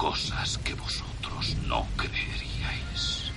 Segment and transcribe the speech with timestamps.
[0.00, 3.30] Cosas que vosotros no creeríais.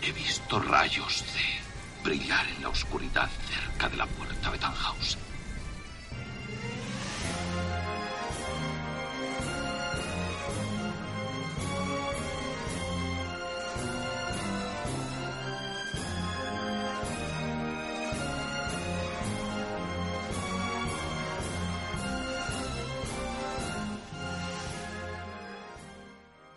[0.00, 5.33] He visto rayos de brillar en la oscuridad cerca de la puerta de Tannhausen.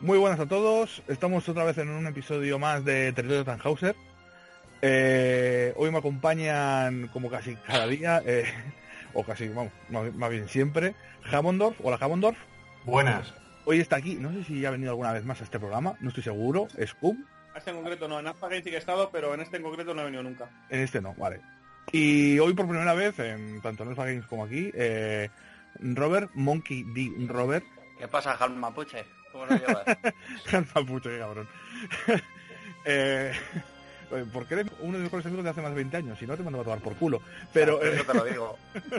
[0.07, 3.93] Muy buenas a todos, estamos otra vez en un episodio más de Territorio Tannhauser.
[4.81, 8.45] Eh, hoy me acompañan, como casi cada día, eh,
[9.13, 10.95] o casi, vamos, más, bien siempre,
[11.29, 11.77] Hammondorf.
[11.83, 12.37] Hola Hammondorf.
[12.85, 13.33] Buenas.
[13.65, 16.07] Hoy está aquí, no sé si ha venido alguna vez más a este programa, no
[16.07, 16.95] estoy seguro, es.
[17.53, 19.93] Este en concreto no, en Alpha sí que he estado, pero en este en concreto
[19.93, 20.49] no he venido nunca.
[20.69, 21.41] En este no, vale.
[21.91, 25.29] Y hoy por primera vez, en, tanto en Alpha Games como aquí, eh,
[25.81, 27.27] Robert, Monkey D.
[27.27, 27.65] Robert.
[27.99, 29.16] ¿Qué pasa, Jalma Mapuche?
[29.37, 29.85] ¿Cómo lo llevas?
[30.49, 31.47] Qué cabrón.
[32.85, 33.31] eh,
[34.33, 36.35] porque eres uno de mis mejores amigos de hace más de 20 años, si no
[36.35, 37.21] te mando a tomar por culo.
[37.53, 37.81] Pero...
[37.83, 38.57] Eso te lo digo.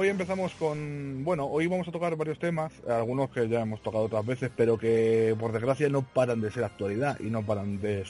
[0.00, 4.04] hoy empezamos con, bueno, hoy vamos a tocar varios temas, algunos que ya hemos tocado
[4.04, 8.04] otras veces, pero que por desgracia no paran de ser actualidad y no paran de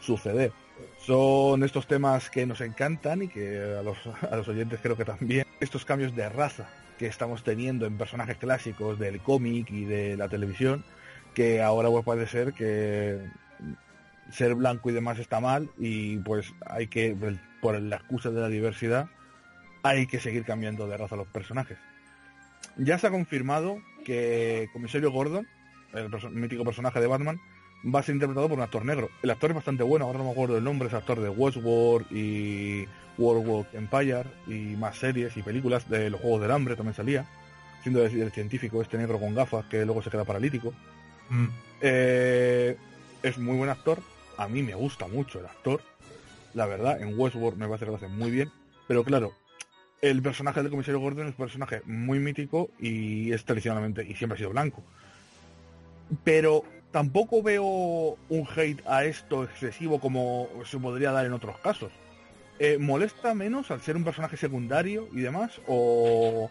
[0.00, 0.52] suceder.
[0.98, 3.96] Son estos temas que nos encantan y que a los,
[4.30, 5.46] a los oyentes creo que también.
[5.60, 10.28] Estos cambios de raza que estamos teniendo en personajes clásicos del cómic y de la
[10.28, 10.84] televisión,
[11.32, 13.18] que ahora pues puede ser que
[14.30, 17.16] ser blanco y demás está mal y pues hay que,
[17.62, 19.08] por la excusa de la diversidad,
[19.82, 21.78] hay que seguir cambiando de raza a los personajes.
[22.76, 25.46] Ya se ha confirmado que Comisario Gordon,
[25.92, 27.40] el mítico personaje de Batman,
[27.84, 29.10] va a ser interpretado por un actor negro.
[29.22, 32.06] El actor es bastante bueno, ahora no me acuerdo el nombre, es actor de Westworld
[32.10, 32.86] y
[33.18, 37.26] World War Empire y más series y películas de los Juegos del Hambre también salía,
[37.82, 40.72] siendo el, científico este negro con gafas que luego se queda paralítico.
[41.28, 41.46] Mm.
[41.80, 42.76] Eh,
[43.22, 43.98] es muy buen actor,
[44.36, 45.80] a mí me gusta mucho el actor,
[46.54, 48.50] la verdad, en Westworld me parece que lo hace muy bien,
[48.86, 49.32] pero claro,
[50.02, 54.34] el personaje del comisario Gordon es un personaje muy mítico y es tradicionalmente y siempre
[54.34, 54.82] ha sido blanco.
[56.24, 61.92] Pero tampoco veo un hate a esto excesivo como se podría dar en otros casos.
[62.58, 65.60] Eh, ¿Molesta menos al ser un personaje secundario y demás?
[65.68, 66.50] ¿O,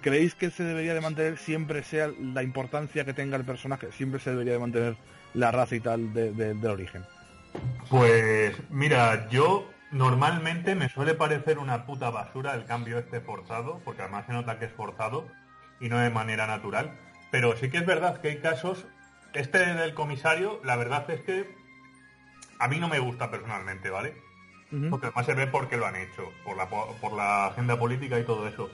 [0.00, 4.20] creéis que se debería de mantener siempre sea la importancia que tenga el personaje, siempre
[4.20, 4.96] se debería de mantener
[5.34, 7.02] la raza y tal del origen?
[7.90, 14.02] Pues mira, yo Normalmente me suele parecer una puta basura el cambio este forzado, porque
[14.02, 15.28] además se nota que es forzado
[15.78, 16.98] y no de manera natural.
[17.30, 18.86] Pero sí que es verdad que hay casos.
[19.34, 21.48] Este del comisario, la verdad es que
[22.58, 24.16] a mí no me gusta personalmente, ¿vale?
[24.90, 28.18] Porque además se ve por qué lo han hecho, por la, por la agenda política
[28.18, 28.70] y todo eso.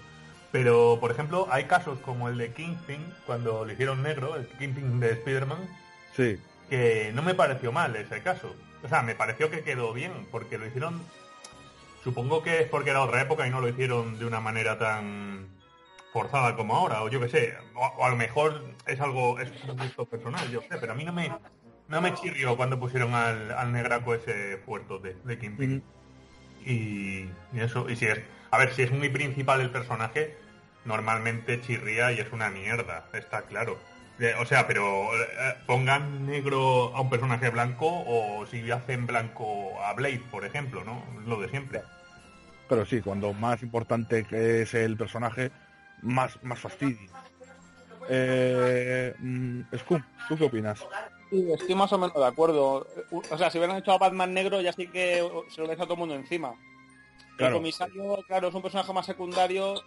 [0.52, 4.98] Pero, por ejemplo, hay casos como el de Kingpin, cuando le hicieron negro, el Kingpin
[5.00, 5.68] de Spider-Man,
[6.16, 6.40] sí.
[6.70, 8.56] que no me pareció mal ese caso.
[8.82, 11.00] O sea, me pareció que quedó bien, porque lo hicieron...
[12.02, 15.48] Supongo que es porque era otra época y no lo hicieron de una manera tan
[16.12, 19.76] forzada como ahora, o yo qué sé, o, a lo mejor es algo, es un
[19.76, 21.30] gusto personal, yo sé, pero a mí no me,
[21.88, 25.82] no me chirrió cuando pusieron al, al negraco ese puerto de, de Kingpin.
[26.64, 28.20] y, eso, y si es,
[28.50, 30.36] a ver, si es muy principal el personaje,
[30.84, 33.78] normalmente chirría y es una mierda, está claro.
[34.38, 39.94] O sea, pero eh, pongan negro a un personaje blanco o si hacen blanco a
[39.94, 41.02] Blade, por ejemplo, ¿no?
[41.26, 41.82] Lo de siempre.
[42.68, 45.50] Pero sí, cuando más importante es el personaje,
[46.02, 47.10] más, más fastidio.
[48.08, 50.86] Eh, mm, Scum, ¿tú qué opinas?
[51.30, 52.86] Sí, estoy más o menos de acuerdo.
[53.30, 55.86] O sea, si hubieran hecho a Batman negro, ya sí que se lo deja a
[55.86, 56.54] todo el mundo encima.
[57.38, 59.82] El comisario, claro, es un personaje más secundario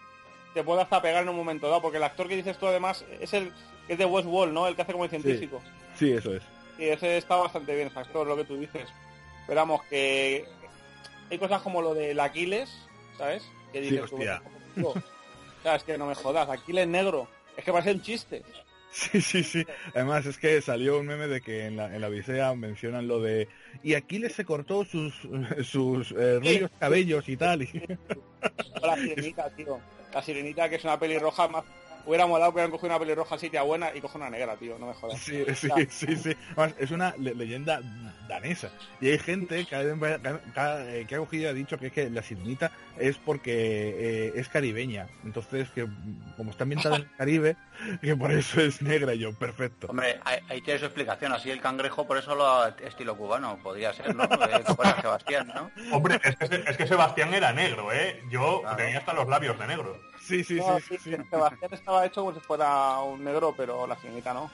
[0.53, 3.03] te puede hasta pegar en un momento dado, porque el actor que dices tú además
[3.19, 3.51] es el
[3.87, 4.67] es de Westworld, ¿no?
[4.67, 5.61] El que hace como el científico.
[5.95, 6.43] Sí, eso es.
[6.77, 8.87] Y ese está bastante bien, ese actor, lo que tú dices.
[9.41, 10.45] Esperamos que
[11.29, 12.69] hay cosas como lo del Aquiles,
[13.17, 13.43] ¿sabes?
[13.71, 14.41] Que Sí, dices tú, hostia.
[14.75, 14.93] tío, o
[15.63, 17.27] sea, es que no me jodas, Aquiles negro.
[17.57, 18.41] Es que parece un chiste.
[18.91, 19.65] Sí, sí, sí.
[19.95, 23.19] Además es que salió un meme de que en la, en la Odisea mencionan lo
[23.19, 23.47] de
[23.81, 25.15] y Aquiles se cortó sus
[25.63, 27.63] sus eh, rubios cabellos y tal.
[27.63, 27.83] y-
[28.81, 29.79] la sirenita, tío.
[30.13, 31.63] La sirenita, que es una pelirroja más.
[32.05, 34.77] Hubiera molado que hubieran cogido una pelirroja así, tía buena, y coge una negra, tío.
[34.77, 35.19] No me jodas.
[35.19, 36.35] Sí, sí, sí, sí.
[36.55, 37.81] Además, es una le- leyenda
[38.27, 38.69] danesa.
[38.99, 41.87] Y hay gente que ha, que ha- eh, que ha cogido y ha dicho que
[41.87, 43.53] es que la sirenita es porque
[43.97, 45.07] eh, es caribeña.
[45.23, 45.87] Entonces, que
[46.37, 47.55] como está ambientada en el Caribe,
[48.01, 49.87] que por eso es negra y yo, perfecto.
[49.87, 51.31] Hombre, ahí, ahí tiene su explicación.
[51.33, 53.57] Así el cangrejo, por eso lo estilo cubano.
[53.63, 54.27] Podría ser, ¿no?
[54.27, 55.71] Fuera Sebastián, ¿no?
[55.95, 58.21] Hombre, es que, es que Sebastián era negro, ¿eh?
[58.29, 58.77] Yo Claro.
[58.77, 59.99] tenía hasta los labios de negro.
[60.25, 63.85] Sí, sí, No, sí, sí, sí, Sebastián estaba hecho como si fuera un negro, pero
[63.85, 64.49] la sirenita no.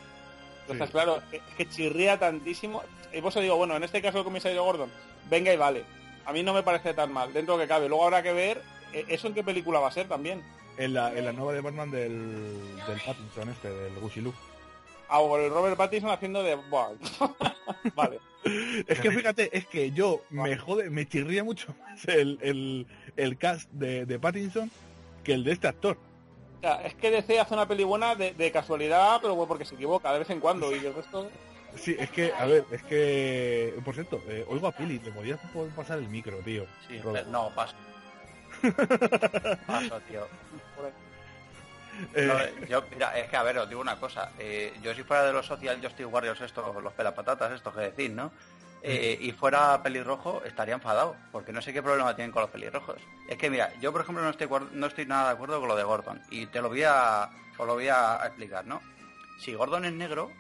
[0.62, 2.84] Entonces, claro, es que chirría tantísimo.
[3.14, 4.92] Y por eso digo, bueno, en este caso el comisario Gordon,
[5.30, 5.84] venga y vale.
[6.26, 7.88] A mí no me parece tan mal, dentro que cabe.
[7.88, 8.62] Luego habrá que ver
[8.94, 10.44] eh, eso en qué película va a ser también.
[10.78, 14.34] En la, en la nueva de Batman del, del Pattinson este, del Gucci Lu.
[15.10, 16.56] Ah, o el Robert Pattinson haciendo de...
[17.96, 18.20] Vale.
[18.88, 22.88] Es que fíjate, es que yo me jode, me chirría mucho más el, el,
[23.18, 24.72] el cast de, de Pattinson
[25.30, 25.96] que el de este actor.
[26.58, 29.64] O sea, es que DC hace una peli buena de, de casualidad, pero bueno, porque
[29.64, 30.76] se equivoca de vez en cuando.
[30.76, 31.30] Y el resto...
[31.76, 35.40] Sí, es que, a ver, es que, por cierto, eh, oigo a Pili, te podías
[35.76, 36.66] pasar el micro, tío.
[36.88, 37.28] Sí, Robert.
[37.28, 37.76] no, paso.
[39.68, 40.28] Paso, tío.
[42.16, 42.26] Eh,
[42.60, 44.32] No, yo, mira, es que a ver, os digo una cosa.
[44.40, 48.10] eh, yo si fuera de los Social Justice Warriors estos, los pelapatatas estos que decís,
[48.12, 48.32] ¿no?
[48.82, 53.02] Eh, y fuera pelirrojo, estaría enfadado, porque no sé qué problema tienen con los pelirrojos.
[53.28, 55.76] Es que mira, yo por ejemplo no estoy, no estoy nada de acuerdo con lo
[55.76, 58.82] de Gordon, y te lo voy a, os lo voy a explicar, ¿no?
[59.38, 60.32] Si Gordon es negro,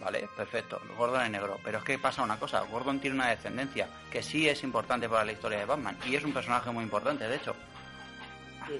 [0.00, 3.88] vale, perfecto, Gordon es negro, pero es que pasa una cosa, Gordon tiene una descendencia
[4.10, 7.28] que sí es importante para la historia de Batman, y es un personaje muy importante,
[7.28, 7.54] de hecho.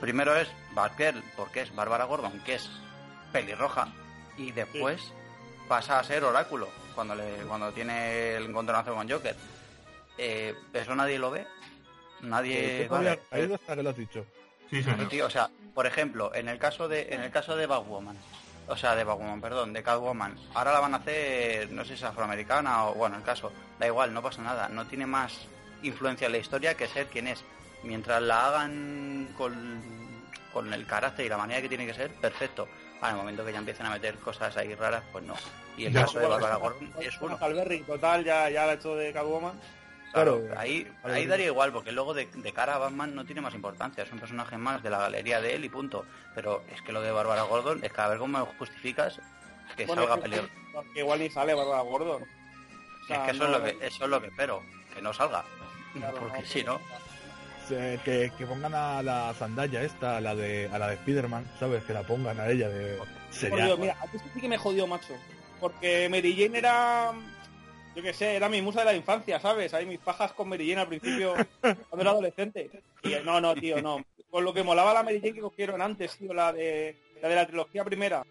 [0.00, 2.68] Primero es Batgirl, porque es Bárbara Gordon, que es
[3.32, 3.88] pelirroja,
[4.36, 5.12] y después
[5.72, 9.34] pasa a ser Oráculo, cuando le cuando tiene el encontronazo con Joker.
[10.18, 11.46] Eh, ¿Eso nadie lo ve?
[12.20, 12.84] Nadie...
[12.86, 14.26] todavía- vale, ahí está que lo has dicho.
[14.68, 15.08] Sí, Claro, señor.
[15.10, 18.18] tío, o sea, por ejemplo, en el caso de en el caso de Batwoman,
[18.68, 21.94] o sea, de Batwoman, perdón, de Catwoman, ahora la van a hacer, no sé si
[21.94, 25.38] es afroamericana o bueno, el caso, da igual, no pasa nada, no tiene más
[25.82, 27.42] influencia en la historia que ser quien es.
[27.82, 29.80] Mientras la hagan con,
[30.52, 32.68] con el carácter y la manera que tiene que ser, perfecto.
[33.02, 35.34] Al momento que ya empiecen a meter cosas ahí raras, pues no.
[35.76, 37.36] Y el Ya, caso de Bárbara Gordon es uno.
[37.38, 39.58] Calverri, total, ya, ya la ha hecho de Catwoman.
[40.12, 43.40] Claro, Claro, ahí, ahí daría igual, porque luego de, de cara a Batman no tiene
[43.40, 46.04] más importancia, es un personaje más de la galería de él y punto.
[46.34, 49.18] Pero es que lo de Bárbara Gordon, es que a ver cómo me justificas
[49.76, 50.44] que Bueno, salga pelear.
[50.92, 52.22] que igual ni sale Bárbara Gordon.
[52.22, 54.62] O Es que eso, no- es lo que eso es lo que espero,
[54.94, 55.44] que no salga.
[55.94, 56.80] claro, porque no, si no,
[57.72, 61.44] Se- que, que pongan a la Zandaya esta, a la de a la de Spiderman,
[61.58, 61.82] ¿sabes?
[61.84, 62.98] Que la pongan a ella de
[63.30, 65.14] sería mira, a sí que me jodió, macho.
[65.60, 67.12] Porque Mary Jane era,
[67.94, 69.72] yo qué sé, era mi musa de la infancia, ¿sabes?
[69.74, 72.70] Hay mis pajas con Mary Jane al principio, cuando era adolescente.
[73.02, 74.04] Y no, no, tío, no.
[74.30, 77.34] Con lo que molaba la Mary Jane que cogieron antes, tío, la de la, de
[77.34, 78.24] la trilogía primera.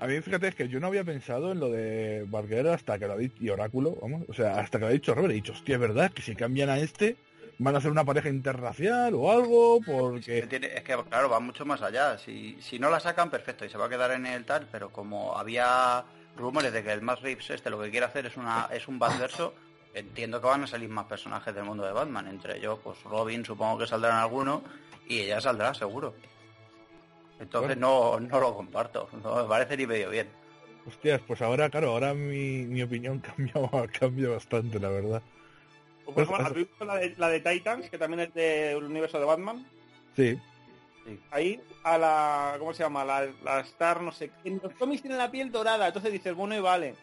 [0.00, 3.06] A mí, fíjate, es que yo no había pensado en lo de Barguer hasta que
[3.06, 5.34] lo ha dicho, y Oráculo, vamos, o sea, hasta que lo ha dicho Robert, he
[5.34, 7.16] dicho, hostia, es verdad que si cambian a este,
[7.58, 10.38] van a hacer una pareja interracial o algo, que porque...
[10.38, 12.16] es que claro, va mucho más allá.
[12.16, 14.88] Si, si no la sacan, perfecto, y se va a quedar en el tal, pero
[14.88, 16.02] como había
[16.34, 18.98] rumores de que el Matt Reeves este lo que quiere hacer es una es un
[18.98, 19.52] Batverso,
[19.92, 22.26] entiendo que van a salir más personajes del mundo de Batman.
[22.28, 24.62] Entre ellos, pues Robin, supongo que saldrán algunos,
[25.06, 26.14] y ella saldrá seguro.
[27.40, 30.28] Entonces no, no lo comparto, no me parece ni medio bien.
[30.86, 33.54] Hostias, pues ahora, claro, ahora mi, mi opinión cambia,
[33.98, 35.22] cambia bastante, la verdad.
[36.04, 39.18] O, por ejemplo, ¿habéis visto la de, la de Titans, que también es del universo
[39.18, 39.66] de Batman?
[40.16, 40.38] Sí,
[41.30, 43.04] Ahí a la, ¿cómo se llama?
[43.04, 44.30] La, la Star, no sé.
[44.44, 46.94] En los cómics tiene la piel dorada, entonces dices, bueno, y vale.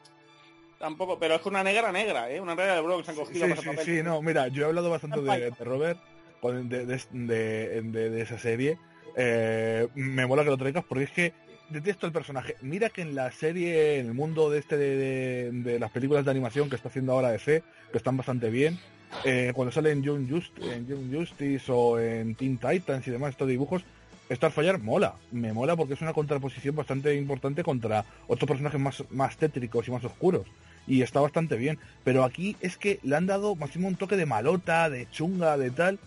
[0.77, 2.39] Tampoco, pero es una negra negra, ¿eh?
[2.39, 3.85] Una negra de bro que se han cogido sí, papel.
[3.85, 5.99] sí, no, mira, yo he hablado bastante de, de Robert,
[6.39, 8.77] con- de, de, de- de- de esa serie.
[9.17, 11.33] Eh, me mola que lo traigas porque es que
[11.69, 12.55] detesto el personaje.
[12.61, 16.31] Mira que en la serie, en el mundo de este de, de- las películas de
[16.31, 18.79] animación que está haciendo ahora DC, que están bastante bien,
[19.25, 23.47] eh, cuando sale en Young, Just, en Justice o en Teen Titans y demás, estos
[23.47, 23.83] dibujos,
[24.31, 29.37] Starfire mola, me mola porque es una contraposición bastante importante contra otros personajes más, más
[29.37, 30.45] tétricos y más oscuros.
[30.85, 31.79] Y está bastante bien.
[32.05, 35.71] Pero aquí es que le han dado máximo un toque de malota, de chunga, de
[35.71, 35.99] tal,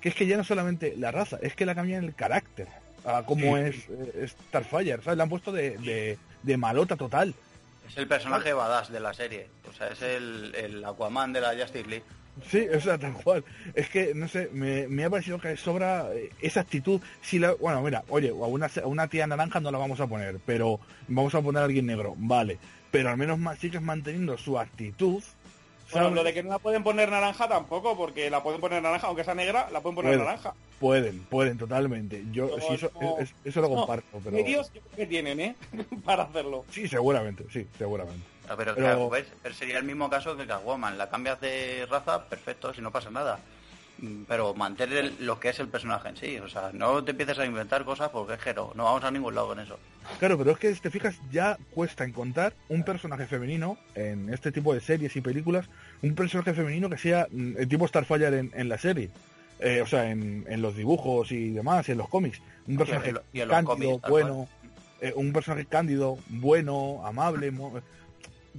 [0.00, 2.68] que es que ya no solamente la raza, es que la cambian el carácter.
[3.04, 3.62] A cómo Sí.
[3.62, 5.16] es, eh, Starfire, ¿sabes?
[5.16, 7.34] Le han puesto de, de, de malota total.
[7.88, 9.48] Es el personaje badass de la serie.
[9.68, 12.04] O sea, es el, el Aquaman de la Justice League.
[12.48, 13.42] Sí, o sea, tal cual.
[13.74, 17.00] Es que, no sé, me, me ha parecido que sobra eh, esa actitud.
[17.22, 20.06] Si la, bueno, mira, oye, a una, a una tía naranja no la vamos a
[20.06, 20.78] poner, pero
[21.08, 22.58] vamos a poner a alguien negro, vale.
[22.90, 25.22] Pero al menos más sigues manteniendo su actitud.
[25.92, 29.24] Lo de que no la pueden poner naranja tampoco, porque la pueden poner naranja, aunque
[29.24, 30.24] sea negra, la pueden poner Pueden.
[30.24, 30.54] naranja.
[30.78, 32.24] Pueden, pueden, totalmente.
[32.30, 34.30] Yo, Pero sí, eso, no- es- eso lo No, comparto, pero...
[34.36, 35.56] medios yo creo que tienen, ¿eh?
[36.04, 36.64] Para hacerlo.
[36.70, 38.24] Sí, seguramente, sí, seguramente.
[38.48, 39.10] Ah, Pero, Pero- claro.
[39.42, 40.96] Pero sería el mismo caso que Catwoman.
[40.98, 43.38] La cambias de raza, perfecto, si no pasa nada.
[44.26, 46.38] Pero mantener el- lo que es el personaje en sí.
[46.38, 49.10] O sea, no te empieces a inventar cosas porque es que no, no vamos a
[49.10, 49.78] ningún lado con eso.
[50.18, 54.52] Claro, pero es que si te fijas, ya cuesta encontrar un personaje femenino en este
[54.52, 55.66] tipo de series y películas,
[56.02, 59.10] un personaje femenino que sea mm, el tipo Starfire en, en la serie.
[59.58, 62.40] Eh, o sea, en, en los dibujos y demás, y en los cómics.
[62.66, 63.66] Un personaje y en cándido,
[64.00, 64.48] cómics, bueno,
[65.02, 67.52] eh, un personaje cándido, bueno, amable.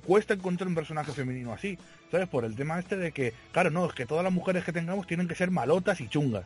[0.06, 1.78] Cuesta encontrar un personaje femenino así,
[2.12, 2.28] ¿sabes?
[2.28, 5.08] Por el tema este de que, claro, no, es que todas las mujeres que tengamos
[5.08, 6.46] tienen que ser malotas y chungas.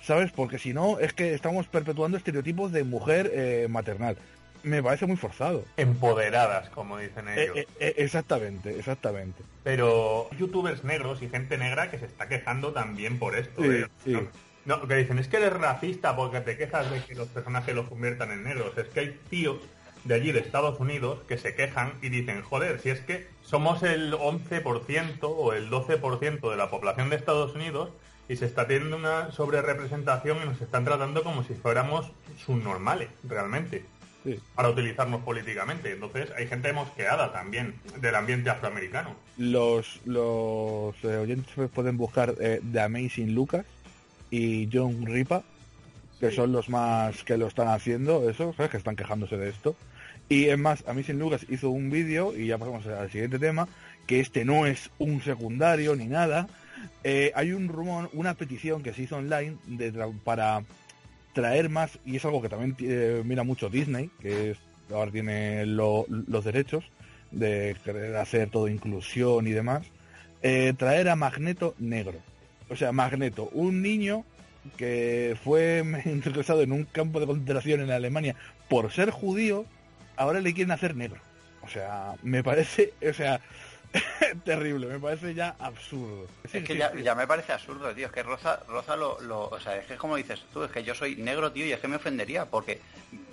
[0.00, 0.32] ¿Sabes?
[0.32, 4.16] Porque si no, es que estamos perpetuando estereotipos de mujer eh, maternal.
[4.62, 5.64] Me parece muy forzado.
[5.76, 7.56] Empoderadas, como dicen Eh, ellos.
[7.56, 9.42] eh, eh, exactamente, exactamente.
[9.62, 13.62] Pero youtubers negros y gente negra que se está quejando también por esto.
[13.62, 14.12] Sí, sí.
[14.12, 17.74] No, no, que dicen, es que eres racista porque te quejas de que los personajes
[17.74, 18.76] los conviertan en negros.
[18.78, 19.58] Es que hay tíos
[20.04, 23.82] de allí, de Estados Unidos, que se quejan y dicen, joder, si es que somos
[23.82, 27.90] el 11% o el 12% de la población de Estados Unidos
[28.28, 32.06] y se está teniendo una sobrerepresentación y nos están tratando como si fuéramos
[32.44, 33.84] subnormales, realmente
[34.24, 34.40] Sí.
[34.54, 35.92] para utilizarnos políticamente.
[35.92, 39.14] Entonces hay gente mosqueada también del ambiente afroamericano.
[39.36, 43.66] Los, los eh, oyentes pueden buscar eh, The Amazing Lucas
[44.30, 45.42] y John Ripa,
[46.20, 48.70] que son los más que lo están haciendo, eso, ¿sabes?
[48.70, 49.76] Que están quejándose de esto.
[50.28, 53.68] Y es más, Amazing Lucas hizo un vídeo, y ya pasamos al siguiente tema,
[54.06, 56.48] que este no es un secundario ni nada.
[57.02, 60.62] Eh, hay un rumor, una petición que se hizo online de tra- para
[61.32, 64.58] traer más, y es algo que también eh, mira mucho Disney, que es,
[64.92, 66.84] ahora tiene lo- los derechos
[67.30, 67.76] de
[68.18, 69.86] hacer todo inclusión y demás,
[70.42, 72.18] eh, traer a Magneto negro.
[72.70, 74.24] O sea, Magneto, un niño
[74.76, 78.36] que fue ingresado en un campo de concentración en Alemania
[78.68, 79.66] por ser judío,
[80.16, 81.20] ahora le quieren hacer negro.
[81.62, 83.40] O sea, me parece, o sea,
[84.44, 86.26] terrible, me parece ya absurdo.
[86.50, 87.02] Sí, Es que sí, ya, sí.
[87.02, 88.06] ya me parece absurdo, tío.
[88.06, 90.70] Es que Roza, Roza lo, lo- O sea, es que es como dices tú, es
[90.70, 92.80] que yo soy negro, tío, y es que me ofendería, porque.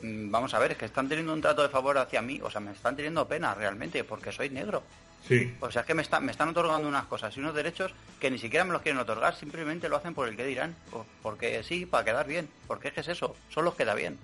[0.02, 2.50] mm, Vamos a ver, es que están teniendo un trato de favor hacia mí, o
[2.50, 4.84] sea, me están teniendo pena realmente, porque soy negro.
[5.28, 5.54] Sí.
[5.60, 8.32] O sea, es que me, está- me están otorgando unas cosas y unos derechos que
[8.32, 10.76] ni siquiera me los quieren otorgar, simplemente lo hacen por el que dirán.
[10.94, 12.48] O- Porque sí, para quedar bien.
[12.68, 14.18] Porque es que es eso, solo queda bien.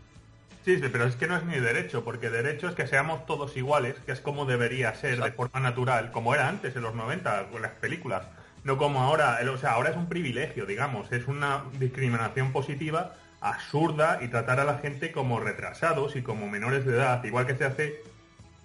[0.68, 3.56] Sí, sí, pero es que no es ni derecho, porque derecho es que seamos todos
[3.56, 7.52] iguales, que es como debería ser de forma natural, como era antes en los 90
[7.52, 8.24] con las películas.
[8.66, 14.20] No como ahora, o sea, ahora es un privilegio, digamos, es una discriminación positiva absurda
[14.22, 17.64] y tratar a la gente como retrasados y como menores de edad, igual que se
[17.64, 18.02] hace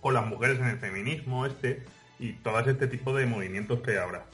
[0.00, 1.85] con las mujeres en el feminismo este
[2.18, 4.25] y todo este tipo de movimientos que hay ahora.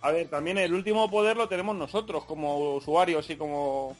[0.00, 3.94] A ver, también el último poder lo tenemos nosotros como usuarios y como...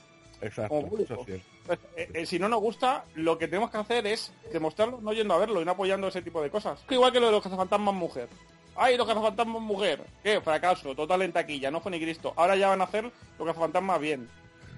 [0.47, 1.13] Exacto, como público.
[1.15, 1.45] eso es cierto.
[1.67, 5.13] Pues, eh, eh, si no nos gusta, lo que tenemos que hacer es demostrarlo no
[5.13, 6.81] yendo a verlo y no apoyando ese tipo de cosas.
[6.89, 8.29] Que igual que lo de los cazafantasmas mujer.
[8.77, 10.03] ¡Ay, los cazafantasmas mujer!
[10.23, 10.95] ¡Qué fracaso!
[10.95, 12.33] Total en taquilla, no fue ni Cristo.
[12.37, 13.05] Ahora ya van a hacer
[13.39, 14.29] los cazafantasmas bien.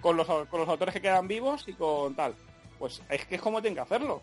[0.00, 2.34] Con los, con los autores que quedan vivos y con tal.
[2.78, 4.20] Pues es que es como tienen que hacerlo.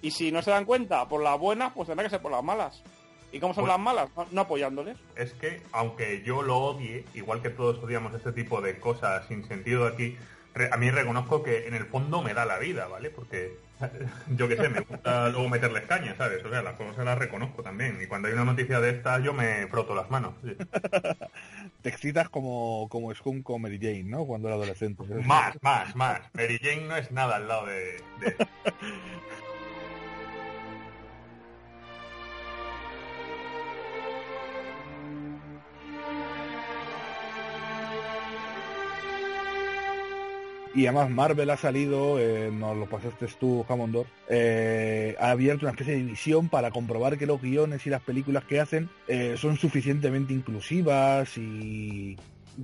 [0.00, 2.44] Y si no se dan cuenta por las buenas, pues tendrá que ser por las
[2.44, 2.82] malas.
[3.32, 4.08] ¿Y cómo son Pues- las malas?
[4.30, 4.96] No, apoyándoles.
[5.16, 9.44] es que, aunque yo lo odie, igual que todos odiamos este tipo de cosas sin
[9.48, 10.16] sentido aquí,
[10.72, 13.10] a mí reconozco que en el fondo me da la vida, ¿vale?
[13.10, 13.56] Porque,
[14.36, 16.44] yo qué sé, me gusta luego meterles caña, ¿sabes?
[16.44, 17.98] O sea, las cosas las reconozco también.
[18.02, 20.34] Y cuando hay una noticia de estas, yo me froto las manos.
[20.42, 20.56] sí.
[21.82, 24.24] Te excitas como, como Scum con Mary Jane, ¿no?
[24.26, 25.04] Cuando era adolescente.
[25.24, 26.20] Más, más, más.
[26.32, 28.02] Mary Jane no es nada al lado de...
[28.20, 28.36] de-
[40.76, 45.70] Y además Marvel ha salido, eh, nos lo pasaste tú, Hammondor, eh, ha abierto una
[45.72, 49.56] especie de división para comprobar que los guiones y las películas que hacen eh, son
[49.56, 52.16] suficientemente inclusivas y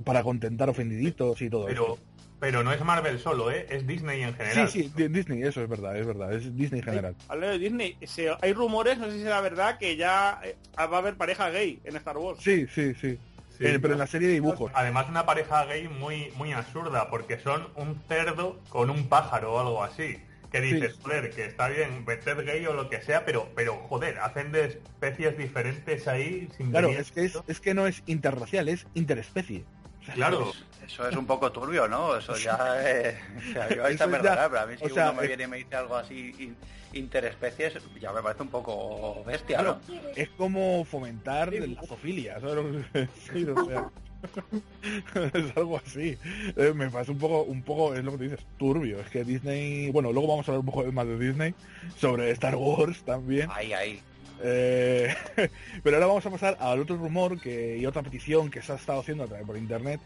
[0.05, 1.99] para contentar ofendiditos y todo Pero, eso.
[2.39, 3.65] pero no es Marvel solo, ¿eh?
[3.69, 4.69] Es Disney en Sí, general.
[4.69, 7.15] sí, Di- Disney, eso es verdad, es verdad, es Disney en general.
[7.29, 7.97] Hablando de Disney,
[8.41, 11.79] hay rumores, no sé si será verdad, que ya eh, va a haber pareja gay
[11.83, 12.39] en Star Wars.
[12.43, 13.17] Sí, sí, sí.
[13.57, 13.65] Sí.
[13.67, 14.71] Eh, pero en la serie de dibujos.
[14.73, 19.59] Además una pareja gay muy, muy absurda, porque son un cerdo con un pájaro o
[19.59, 20.17] algo así.
[20.51, 24.19] que dices, joder, que está bien meter gay o lo que sea, pero, pero joder,
[24.19, 28.69] hacen de especies diferentes ahí sin Claro, es que, es, es que no es interracial,
[28.69, 29.65] es interespecie.
[30.13, 30.51] Claro,
[30.85, 32.17] Eso es un poco turbio, ¿no?
[32.17, 33.15] Eso ya es...
[33.37, 35.57] O sea, yo ya- pero a mí si sea, uno me eh, viene y me
[35.57, 36.55] dice algo así in-
[36.93, 39.93] interespecies, ya me parece un poco bestia, Claro, ¿no?
[40.15, 43.49] es como fomentar la zoofilia, ¿sabes lo que quiero decir?
[43.51, 43.89] O sea,
[45.33, 46.17] es algo así.
[46.55, 48.99] Eh, me parece un poco, un poco, es lo que te dices, turbio.
[48.99, 51.53] Es que Disney, bueno, luego vamos a hablar un poco más de Disney,
[51.97, 53.49] sobre Star Wars también.
[53.53, 54.01] Ahí, ahí.
[54.41, 55.13] Eh,
[55.83, 58.75] pero ahora vamos a pasar al otro rumor que, y otra petición que se ha
[58.75, 59.99] estado haciendo a través por internet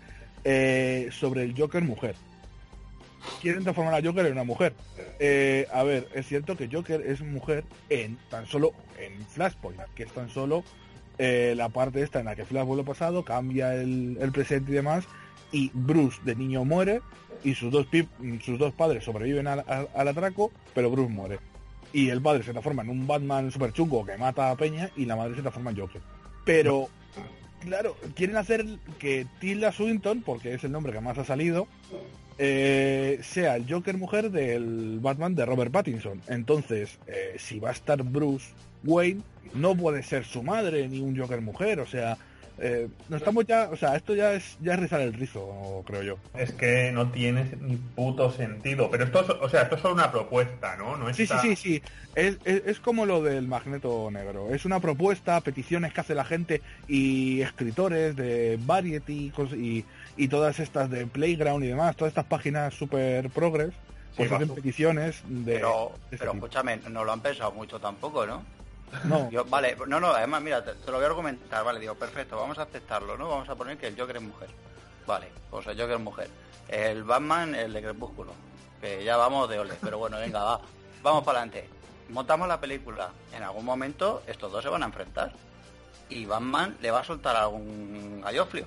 [0.43, 2.15] eh, sobre el Joker mujer.
[3.41, 4.73] Quieren transformar a Joker en una mujer.
[5.19, 10.03] Eh, a ver, es cierto que Joker es mujer en tan solo en Flashpoint, que
[10.03, 10.63] es tan solo
[11.17, 15.05] la parte esta en la que Flash vuelve pasado, cambia el, presente y demás,
[15.51, 17.01] y Bruce de niño muere
[17.43, 17.87] y sus dos
[18.43, 21.39] sus dos padres sobreviven al atraco, pero Bruce muere.
[21.93, 25.05] Y el padre se transforma en un Batman super chungo que mata a Peña y
[25.05, 26.01] la madre se transforma en Joker.
[26.45, 26.89] Pero,
[27.61, 28.65] claro, quieren hacer
[28.99, 31.67] que Tilda Swinton, porque es el nombre que más ha salido,
[32.37, 36.21] eh, sea el Joker mujer del Batman de Robert Pattinson.
[36.27, 38.47] Entonces, eh, si va a estar Bruce
[38.83, 39.21] Wayne,
[39.53, 41.79] no puede ser su madre ni un Joker mujer.
[41.79, 42.17] O sea,
[42.59, 46.01] eh, no estamos ya, o sea, esto ya es ya es rizar el rizo, creo
[46.03, 46.17] yo.
[46.37, 48.89] es que no tiene ni puto sentido.
[48.89, 50.97] Pero esto es, o sea, esto es solo una propuesta, ¿no?
[50.97, 51.81] No Sí, sí, sí, sí.
[52.15, 54.53] Es, es- es como lo del magneto negro.
[54.53, 59.85] Es una propuesta, peticiones que hace la gente y escritores de Variety y,
[60.15, 63.73] y todas estas de Playground y demás, todas estas páginas super progress,
[64.15, 65.53] pues Sí, hacen peticiones de...
[65.53, 68.43] Pero, de pero escúchame, no lo han pensado mucho tampoco, ¿no?
[69.03, 71.95] No, Yo, vale, no, no, además, mira, te, te lo voy a argumentar, vale, digo,
[71.95, 73.29] perfecto, vamos a aceptarlo, ¿no?
[73.29, 74.49] Vamos a poner que el Joker es mujer.
[75.05, 76.29] Vale, pues el Joker es mujer.
[76.67, 78.33] El Batman, el de Crepúsculo.
[78.81, 80.61] Que ya vamos de ole, pero bueno, venga, va.
[81.01, 81.69] Vamos para adelante.
[82.09, 83.09] Montamos la película.
[83.33, 85.31] En algún momento estos dos se van a enfrentar.
[86.09, 88.65] Y Batman le va a soltar algún galloflio.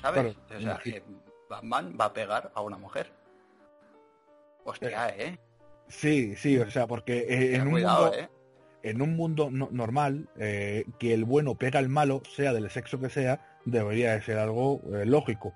[0.00, 0.36] ¿Sabes?
[0.48, 1.02] Claro, o sea, que
[1.48, 3.10] Batman va a pegar a una mujer.
[4.64, 5.38] Hostia, ¿eh?
[5.88, 8.18] sí, sí, o sea, porque eh, en un cuidado, mundo...
[8.18, 8.28] ¿eh?
[8.84, 13.00] En un mundo no- normal, eh, que el bueno pega al malo, sea del sexo
[13.00, 15.52] que sea, debería de ser algo eh, lógico.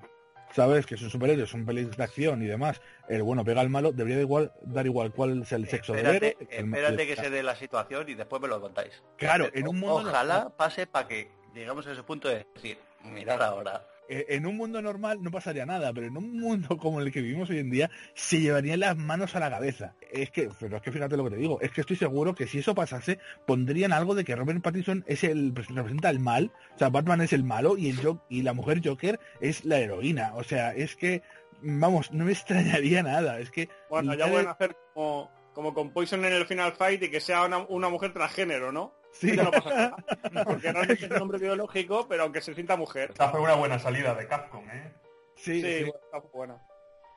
[0.55, 2.81] Sabes que son superhéroes, son pelis de acción y demás.
[3.07, 6.07] El bueno pega al malo, debería de igual, dar igual cuál sea el sexo del
[6.07, 6.57] Espérate, héroe.
[6.59, 9.03] el- espérate que se dé la situación y después me lo contáis.
[9.19, 13.43] Claro, en un mundo Ojalá pase para que llegamos a ese punto de decir, mirad
[13.43, 13.87] ahora.
[14.09, 17.21] Eh, en un mundo normal no pasaría nada, pero en un mundo como el que
[17.21, 19.95] vivimos hoy en día, se llevarían las manos a la cabeza.
[20.11, 22.47] Es que, pero es que fíjate lo que te digo, es que estoy seguro que
[22.47, 26.79] si eso pasase, pondrían algo de que Robert Pattinson es el representa el mal, o
[26.79, 30.33] sea, Batman es el malo y el y la mujer Joker es la heroína.
[30.35, 31.23] O sea, es que
[31.61, 35.93] vamos, no me extrañaría nada, es que Bueno, ya pueden de- hacer como, como con
[35.93, 38.95] Poison en el Final Fight y que sea una, una mujer transgénero, ¿no?
[39.13, 39.37] Sí.
[39.37, 40.45] Ya no pasa nada.
[40.45, 43.11] Porque realmente es un hombre biológico, pero aunque se sienta mujer.
[43.11, 44.93] Esta fue una buena salida de Capcom, ¿eh?
[45.37, 45.85] sí, Sí, sí.
[45.85, 46.57] bueno, está buena.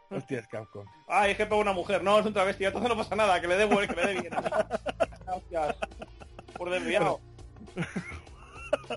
[0.09, 0.85] Hostias, Capcom.
[1.07, 2.03] Ay, es que pega una mujer.
[2.03, 2.65] No, es un travesti.
[2.65, 3.39] Entonces no pasa nada.
[3.39, 4.33] Que le dé buen, que le dé bien.
[5.25, 5.75] Gracias.
[6.57, 7.21] Por desviado.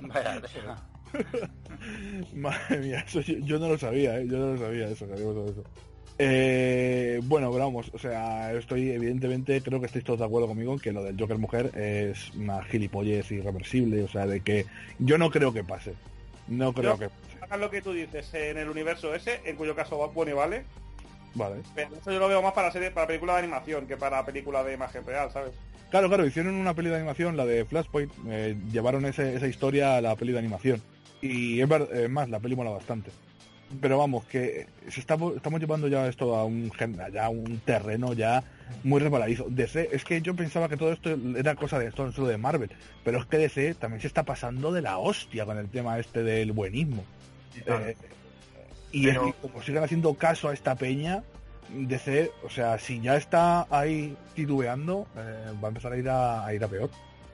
[0.02, 0.40] Vaya.
[2.34, 4.26] Madre mía, eso yo, yo no lo sabía, ¿eh?
[4.26, 5.62] yo no lo sabía eso, que había todo eso.
[6.18, 10.72] Eh, bueno, pero vamos, o sea, estoy evidentemente, creo que estáis todos de acuerdo conmigo
[10.72, 14.64] en que lo del Joker mujer es una gilipollez irreversible, o sea, de que
[15.00, 15.94] yo no creo que pase.
[16.46, 17.20] No creo Yo- que pase.
[17.44, 20.34] Hagan lo que tú dices en el universo ese, en cuyo caso va bueno y
[20.34, 20.62] vale.
[21.34, 21.56] Vale.
[21.74, 24.62] Pero eso yo lo veo más para serie, para película de animación que para película
[24.62, 25.50] de imagen real, ¿sabes?
[25.90, 29.96] Claro, claro, hicieron una peli de animación, la de Flashpoint, eh, llevaron ese- esa historia
[29.96, 30.80] a la peli de animación.
[31.20, 33.10] Y es, ver- es más, la peli mola bastante.
[33.80, 37.58] Pero vamos, que se está, estamos llevando ya esto a un, gen- ya a un
[37.64, 38.42] terreno ya
[38.82, 39.46] muy resbaladizo.
[39.48, 42.70] DC, es que yo pensaba que todo esto era cosa de esto solo de Marvel,
[43.04, 46.22] pero es que DC también se está pasando de la hostia con el tema este
[46.22, 47.04] del buenismo.
[47.66, 47.96] Eh,
[48.92, 51.22] y es Pero- que como sigan haciendo caso a esta peña,
[51.70, 56.44] DC, o sea, si ya está ahí titubeando, eh, va a empezar a ir a,
[56.46, 56.90] a ir a peor.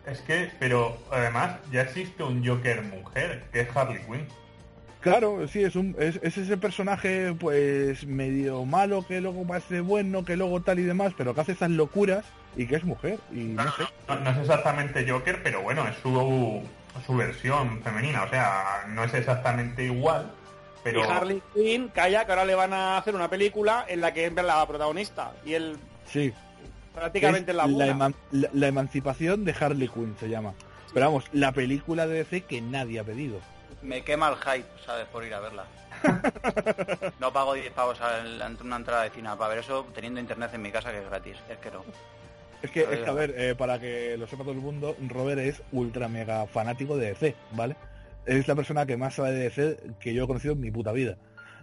[0.07, 4.27] Es que, pero además ya existe un Joker mujer, que es Harley Quinn.
[5.01, 10.25] Claro, sí, es, un, es, es ese personaje pues medio malo que luego parece bueno,
[10.25, 12.25] que luego tal y demás, pero que hace esas locuras
[12.57, 13.19] y que es mujer.
[13.33, 13.85] Y no sé.
[14.09, 16.63] No, no es exactamente Joker, pero bueno, es su,
[17.07, 18.25] su versión femenina.
[18.25, 20.31] O sea, no es exactamente igual,
[20.85, 21.01] pero...
[21.01, 24.27] Y Harley Quinn, calla, que ahora le van a hacer una película en la que
[24.27, 25.33] es la protagonista.
[25.47, 26.33] Y él Sí,
[26.95, 27.95] prácticamente es la, la, buena.
[27.95, 30.53] eman- la- la emancipación de Harley Quinn se llama.
[30.93, 33.39] Pero vamos, la película de DC que nadie ha pedido.
[33.83, 35.07] Me quema el hype, ¿sabes?
[35.07, 35.65] Por ir a verla.
[37.21, 40.63] no pago 10 pavos ante una entrada de cine para ver eso teniendo internet en
[40.63, 41.37] mi casa que es gratis.
[41.49, 41.85] Es que no.
[42.63, 45.41] Es que, es que a ver, eh, para que lo sepa todo el mundo, Robert
[45.41, 47.77] es ultra mega fanático de DC, ¿vale?
[48.27, 50.93] Es la persona que más sabe de DC que yo he conocido en mi puta
[50.93, 51.17] vida.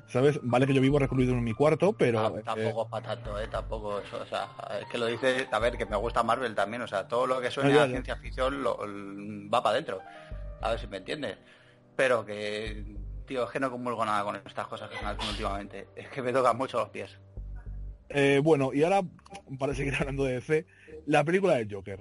[0.08, 0.40] ¿Sabes?
[0.42, 2.20] Vale que yo vivo recluido en mi cuarto, pero...
[2.20, 3.48] Ah, tampoco es para tanto, ¿eh?
[3.52, 4.48] Tampoco eso, o sea,
[4.80, 7.42] es que lo dice, a ver, que me gusta Marvel también, o sea, todo lo
[7.42, 8.78] que suena a ciencia ficción lo,
[9.52, 10.02] va para adentro.
[10.62, 11.38] A ver si me entiendes.
[11.98, 12.86] Pero que,
[13.26, 15.88] tío, es que no comulgo nada con estas cosas que hacen últimamente.
[15.96, 17.18] Es que me tocan mucho los pies.
[18.10, 19.02] Eh, bueno, y ahora,
[19.60, 20.66] para seguir hablando de DC,
[21.08, 22.00] la película de Joker.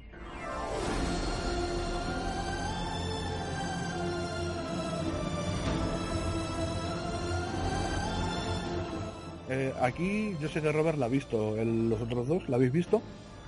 [9.48, 13.00] Eh, aquí yo sé que Robert la ha visto, los otros dos, ¿la habéis visto?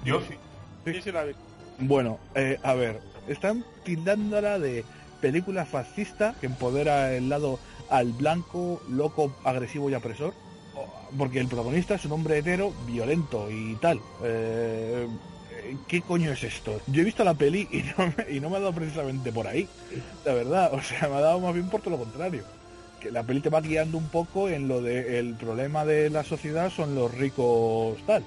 [0.05, 0.35] Yo sí.
[0.87, 1.33] Sí, sí, la vi.
[1.81, 4.85] Bueno, eh, a ver, están tildándola de
[5.21, 7.59] película fascista que empodera el lado
[7.91, 10.35] al blanco, loco, agresivo y apresor.
[11.17, 14.01] Porque el protagonista es un hombre hetero, violento y tal.
[14.23, 15.09] Eh,
[15.87, 16.81] ¿Qué coño es esto?
[16.87, 19.47] Yo he visto la peli y no, me, y no me ha dado precisamente por
[19.47, 19.69] ahí.
[20.25, 22.45] La verdad, o sea, me ha dado más bien por todo lo contrario
[22.99, 26.25] que la peli te va guiando un poco en lo de el problema de la
[26.25, 28.25] sociedad son los ricos tal.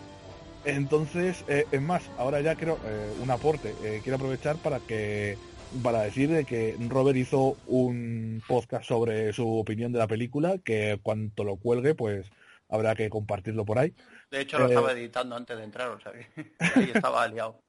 [0.63, 3.73] Entonces, eh, es más, ahora ya quiero eh, un aporte.
[3.83, 5.37] Eh, quiero aprovechar para que
[5.83, 11.43] para decir que Robert hizo un podcast sobre su opinión de la película, que cuando
[11.43, 12.29] lo cuelgue, pues
[12.69, 13.93] habrá que compartirlo por ahí.
[14.29, 16.27] De hecho, lo estaba editando antes de entrar, o sea que
[16.75, 17.61] ahí estaba aliado.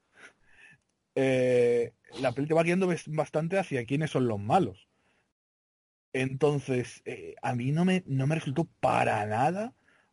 [1.14, 4.88] la película va guiando bastante hacia quiénes son los malos.
[6.12, 9.72] Entonces, eh, a mí no me, no me resultó para nada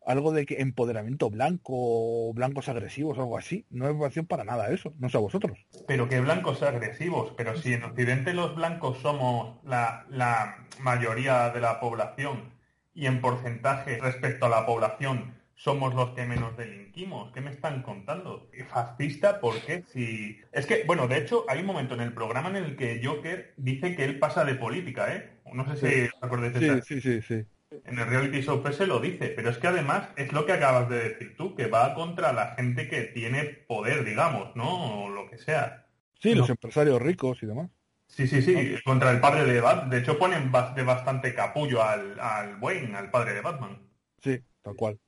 [0.10, 3.66] algo de que empoderamiento blanco, blancos agresivos o algo así.
[3.70, 5.60] No me pareció para nada eso, no sé a vosotros.
[5.88, 11.62] Pero que blancos agresivos, pero si en Occidente los blancos somos la, la mayoría de
[11.62, 12.52] la población
[12.96, 17.32] y en porcentaje respecto a la población somos los que menos delinquimos.
[17.32, 18.50] ¿Qué me están contando?
[18.70, 19.40] ¿Fascista?
[19.40, 19.84] ¿Por qué?
[19.88, 20.40] Si...
[20.54, 23.54] Es que, bueno, de hecho, hay un momento en el programa en el que Joker
[23.58, 25.30] dice que él pasa de política, ¿eh?
[25.54, 27.46] No sé si os acordáis de sí, sí, sí, sí.
[27.72, 30.90] En el reality show se lo dice, pero es que además es lo que acabas
[30.90, 35.04] de decir tú, que va contra la gente que tiene poder, digamos, ¿no?
[35.04, 35.88] O lo que sea.
[36.20, 37.70] Sí, los empresarios ricos y demás.
[38.08, 39.90] Sí, sí, sí, contra el padre de Batman.
[39.92, 43.80] De hecho, ponen de bastante capullo al, al Wayne, al padre de Batman.
[44.22, 45.00] Sí, tal cual.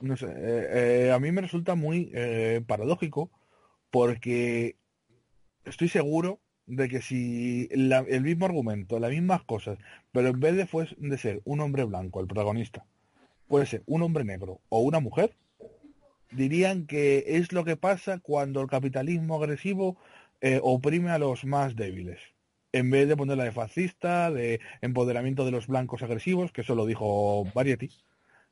[0.00, 3.30] No sé, eh, eh, a mí me resulta muy eh, paradójico
[3.90, 4.76] porque
[5.64, 9.78] estoy seguro de que si el mismo argumento, las mismas cosas,
[10.12, 12.84] pero en vez de, de ser un hombre blanco, el protagonista,
[13.48, 15.34] puede ser un hombre negro o una mujer,
[16.32, 19.96] dirían que es lo que pasa cuando el capitalismo agresivo
[20.62, 22.18] oprime a los más débiles.
[22.72, 26.84] En vez de ponerla de fascista, de empoderamiento de los blancos agresivos, que eso lo
[26.84, 27.90] dijo Variety,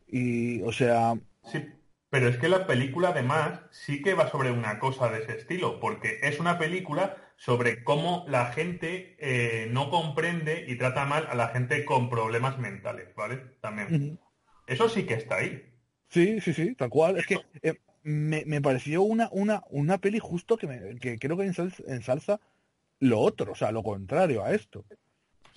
[0.06, 1.14] y, o sea...
[1.42, 1.66] Sí,
[2.08, 5.80] pero es que la película además sí que va sobre una cosa de ese estilo,
[5.80, 11.34] porque es una película sobre cómo la gente eh, no comprende y trata mal a
[11.34, 13.36] la gente con problemas mentales, ¿vale?
[13.60, 14.18] También.
[14.66, 15.74] Eso sí que está ahí.
[16.08, 17.18] Sí, sí, sí, tal cual.
[17.18, 21.36] Es que eh, me, me, pareció una, una, una peli justo que, me, que creo
[21.36, 22.40] que ensalza
[23.00, 24.84] lo otro, o sea, lo contrario a esto.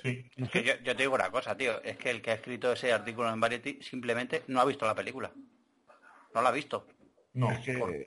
[0.01, 0.29] Sí.
[0.37, 1.81] yo, te digo una cosa, tío.
[1.83, 4.95] Es que el que ha escrito ese artículo en Variety simplemente no ha visto la
[4.95, 5.31] película.
[6.33, 6.87] No la ha visto.
[7.37, 7.49] No,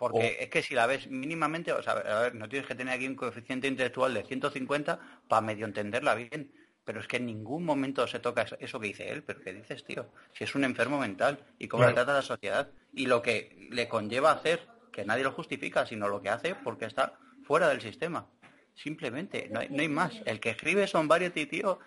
[0.00, 2.94] porque es que si la ves mínimamente, o sea, a ver, no tienes que tener
[2.94, 6.52] aquí un coeficiente intelectual de 150 para medio entenderla bien.
[6.84, 9.22] Pero es que en ningún momento se toca eso que dice él.
[9.22, 10.10] Pero ¿qué dices, tío?
[10.32, 12.70] Si es un enfermo mental y cómo le trata la sociedad.
[12.92, 16.86] Y lo que le conlleva hacer, que nadie lo justifica, sino lo que hace porque
[16.86, 18.26] está fuera del sistema.
[18.74, 20.20] Simplemente, no hay, no hay más.
[20.24, 21.78] El que escribe son Variety, tío,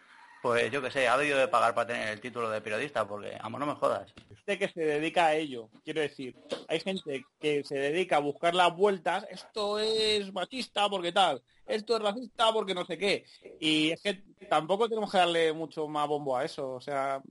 [0.44, 3.38] pues yo que sé, ha debido de pagar para tener el título de periodista, porque,
[3.40, 4.14] amo, no me jodas.
[4.28, 6.36] Gente que se dedica a ello, quiero decir,
[6.68, 11.96] hay gente que se dedica a buscar las vueltas, esto es machista porque tal, esto
[11.96, 13.24] es racista porque no sé qué.
[13.62, 17.22] Y es que tampoco tenemos que darle mucho más bombo a eso, o sea,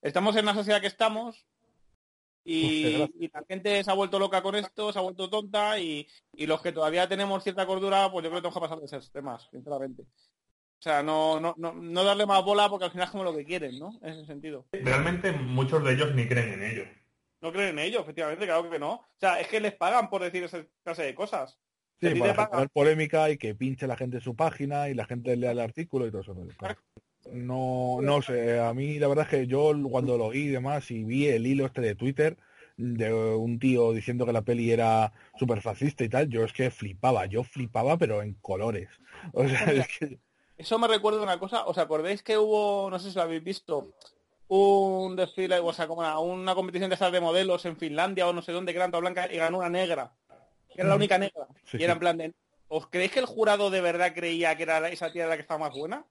[0.00, 1.44] estamos en la sociedad que estamos,
[2.44, 6.62] y, la gente se ha vuelto loca con esto, se ha vuelto tonta y, los
[6.62, 9.48] que todavía tenemos cierta cordura, pues yo creo que tenemos que pasar de esos temas,
[9.50, 10.04] sinceramente.
[10.78, 13.34] O sea, no, no, no, no darle más bola porque al final es como lo
[13.34, 13.98] que quieren, ¿no?
[14.02, 14.66] En ese sentido.
[14.72, 16.84] Realmente muchos de ellos ni creen en ello.
[17.40, 18.92] No creen en ello, efectivamente, claro que no.
[18.92, 21.58] O sea, es que les pagan por decir esa clase de cosas.
[22.00, 25.52] Sí, para generar polémica y que pinche la gente su página y la gente lea
[25.52, 26.36] el artículo y todo eso.
[27.32, 30.90] No, no sé, a mí la verdad es que yo cuando lo oí y demás
[30.90, 32.36] y vi el hilo este de Twitter
[32.76, 36.70] de un tío diciendo que la peli era súper fascista y tal, yo es que
[36.70, 38.88] flipaba, yo flipaba pero en colores.
[39.32, 40.18] O sea, es que
[40.58, 43.92] Eso me recuerda una cosa, ¿os acordáis que hubo, no sé si lo habéis visto,
[44.48, 48.32] un desfile, o sea, como una, una competición de estas de modelos en Finlandia o
[48.32, 50.12] no sé dónde, que era toda blanca y ganó una negra,
[50.72, 51.46] que era la única negra.
[51.64, 52.32] Sí, y era en plan de,
[52.68, 55.58] ¿os creéis que el jurado de verdad creía que era esa tía la que estaba
[55.68, 56.04] más buena?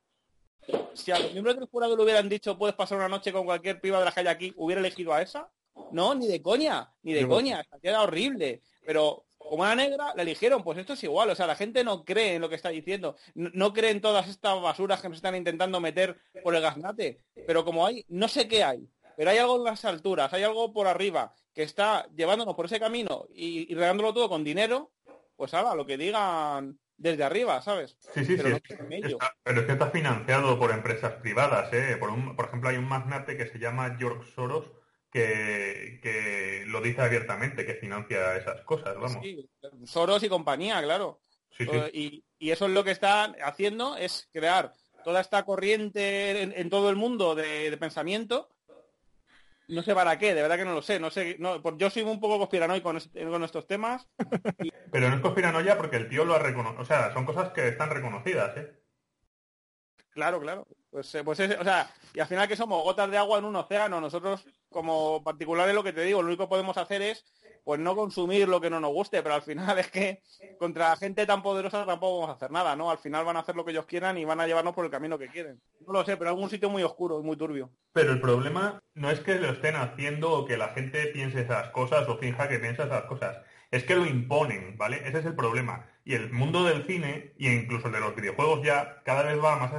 [0.93, 3.79] Si a los miembros del jurado le hubieran dicho puedes pasar una noche con cualquier
[3.79, 5.49] piba de la calle aquí, ¿hubiera elegido a esa?
[5.91, 8.61] No, ni de coña, ni de Yo- coña, esta tía era horrible.
[8.85, 12.03] Pero como era negra, la eligieron, pues esto es igual, o sea, la gente no
[12.03, 15.17] cree en lo que está diciendo, no, no cree en todas estas basuras que nos
[15.17, 19.37] están intentando meter por el gaznate, pero como hay, no sé qué hay, pero hay
[19.37, 23.71] algo en las alturas, hay algo por arriba que está llevándonos por ese camino y,
[23.71, 24.91] y regándolo todo con dinero,
[25.35, 27.97] pues ahora lo que digan desde arriba, ¿sabes?
[28.13, 28.73] Sí, sí, Pero sí.
[28.79, 31.97] no es está- pero es que está financiado por empresas privadas, ¿eh?
[31.99, 34.71] Por, un- por ejemplo, hay un magnate que se llama George Soros
[35.15, 39.19] que, que lo dice abiertamente, que financia esas cosas, vamos.
[39.23, 39.49] Sí,
[39.85, 41.21] Soros y compañía, claro.
[41.51, 41.79] Sí, sí.
[41.93, 44.73] Y, y eso es lo que están haciendo, es crear
[45.05, 48.49] toda esta corriente en, en todo el mundo de, de pensamiento.
[49.69, 50.99] No sé para qué, de verdad que no lo sé.
[50.99, 54.07] No sé, no, por- yo soy un poco conspiranoico con, este- con estos temas.
[54.91, 56.81] Pero no es conspiranoia porque el tío lo ha reconocido.
[56.81, 58.81] O sea, son cosas que están reconocidas, ¿eh?
[60.09, 60.67] Claro, claro.
[60.95, 63.43] Pues, eh, pues es- o sea, y al final que somos gotas de agua en
[63.43, 63.99] un océano.
[63.99, 67.25] Nosotros, como particulares, lo que te digo, lo único que podemos hacer es
[67.65, 70.21] pues no consumir lo que no nos guste, pero al final es que
[70.57, 72.89] contra gente tan poderosa tampoco vamos a hacer nada, ¿no?
[72.89, 74.91] Al final van a hacer lo que ellos quieran y van a llevarnos por el
[74.91, 75.59] camino que quieren.
[75.85, 77.69] No lo sé, pero algún sitio muy oscuro y muy turbio.
[77.91, 81.71] Pero el problema no es que lo estén haciendo o que la gente piense esas
[81.71, 83.37] cosas o finja que piensa esas cosas.
[83.75, 84.97] Es que lo imponen, ¿vale?
[85.05, 85.85] Ese es el problema.
[86.05, 89.57] Y el mundo del cine, e incluso el de los videojuegos ya, cada vez va
[89.57, 89.73] más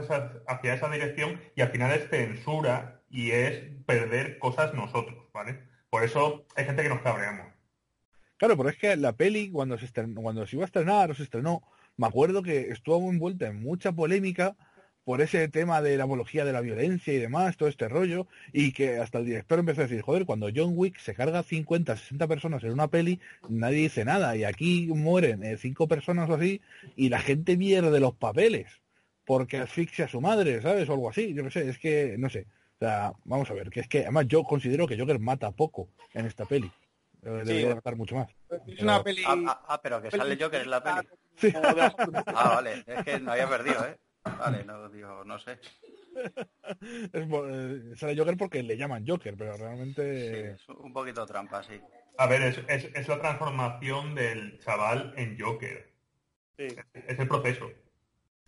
[0.47, 5.63] hacia esa dirección y al final es censura y es perder cosas nosotros, ¿vale?
[5.89, 7.47] Por eso hay gente que nos cabreamos.
[8.37, 11.15] Claro, pero es que la peli, cuando se, estren- cuando se iba a estrenar o
[11.15, 11.63] se estrenó,
[11.97, 14.55] me acuerdo que estuvo envuelta en mucha polémica
[15.07, 18.73] por ese tema de la apología de la violencia y demás, todo este rollo, y
[18.73, 22.27] que hasta el director empezó a decir, joder, cuando John Wick se carga 50, 60
[22.27, 26.61] personas en una peli, nadie dice nada, y aquí mueren eh, cinco personas o así,
[26.97, 28.81] y la gente pierde los papeles,
[29.25, 30.89] porque asfixia a su madre, ¿sabes?
[30.89, 32.49] O algo así, yo no sé, es que, no sé.
[32.75, 35.89] O sea, vamos a ver, que es que además yo considero que Joker mata poco
[36.15, 36.67] en esta peli.
[37.23, 38.29] Eh, Debería matar mucho más.
[38.67, 39.23] Es una peli...
[39.25, 41.09] Ah, ah, ah, pero que sale Joker en la peli.
[41.37, 41.53] Sí.
[42.27, 42.83] Ah, vale.
[42.85, 43.97] Es que no había perdido, ¿eh?
[44.39, 45.59] Vale, no, digo, no sé.
[47.13, 50.51] Es eh, sale Joker porque le llaman Joker, pero Sí, realmente...
[50.53, 51.81] es un poquito trampa, sí.
[52.19, 55.93] A ver, es, es- es la transformación del chaval en Joker.
[56.59, 56.69] Sí.
[56.95, 57.71] Es el proceso.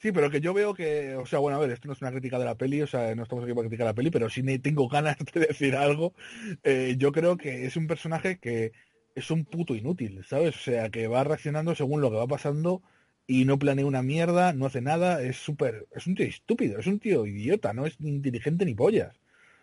[0.01, 2.13] Sí, pero que yo veo que, o sea, bueno, a ver, esto no es una
[2.13, 4.43] crítica de la peli, o sea, no estamos aquí para criticar la peli, pero sí
[4.61, 6.15] tengo ganas de decir algo.
[6.63, 8.73] Eh, yo creo que es un personaje que
[9.15, 10.55] es un puto inútil, ¿sabes?
[10.57, 12.83] O sea, que va reaccionando según lo que va pasando
[13.29, 16.89] y no planea una mierda, no hace nada, es súper, es un tío estúpido, es
[16.89, 19.15] un tío idiota, no es ni inteligente ni pollas.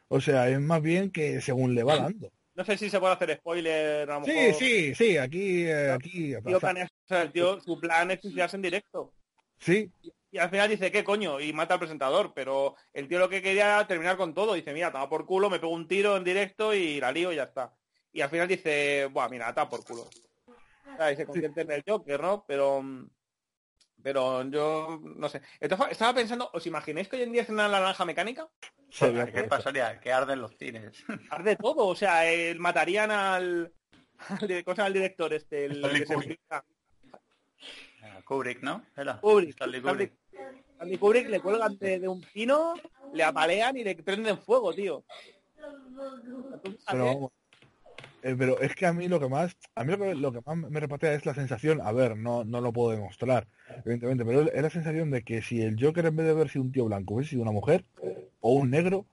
[0.07, 2.31] O sea, es más bien que según le va dando.
[2.55, 4.53] No sé si se puede hacer spoiler, a lo Sí, mejor.
[4.53, 8.55] sí, sí, aquí, eh, aquí, tío planea- o sea, el tío, su plan es suicidarse
[8.55, 9.13] en directo.
[9.59, 9.91] sí,
[10.31, 11.39] Y al final dice, ¿qué coño?
[11.39, 12.33] Y mata al presentador.
[12.33, 14.53] Pero el tío lo que quería era terminar con todo.
[14.53, 17.37] Dice, mira, toma por culo, me pego un tiro en directo y la lío y
[17.37, 17.73] ya está.
[18.11, 20.03] Y al final dice, buah, mira, toma por culo.
[20.03, 22.45] O sea, y se convierte en el Joker, ¿no?
[22.47, 23.09] Pero mm,
[24.05, 25.41] pero yo no sé.
[25.59, 28.47] Entonces, estaba pensando, ¿os imagináis que hoy en día es una naranja mecánica?
[28.99, 29.99] ¿Qué pasaría?
[29.99, 31.03] Que arden los cines.
[31.31, 33.73] Arde todo, o sea, eh, matarían al,
[34.39, 35.65] al, di- ¿cómo se llama el director este?
[35.65, 36.31] El, Stanley que se Kubrick.
[36.33, 36.65] explica.
[38.25, 38.85] Kubrick, ¿no?
[38.95, 39.19] Era.
[39.19, 40.13] Kubrick, Stanley Stanley- Kubrick.
[40.75, 42.75] Stanley Kubrick le cuelgan de, de un pino,
[43.11, 45.03] le apalean y le prenden fuego, tío.
[45.57, 47.31] Entonces, Pero,
[48.25, 48.35] ¿eh?
[48.37, 50.57] pero es que a mí lo que más, a mí lo que, lo que más
[50.57, 53.47] me repatea es la sensación, a ver, no, no lo puedo demostrar,
[53.85, 56.63] evidentemente, pero es la sensación de que si el Joker en vez de haber sido
[56.63, 57.85] un tío blanco hubiese sido una mujer
[58.41, 59.05] o un negro,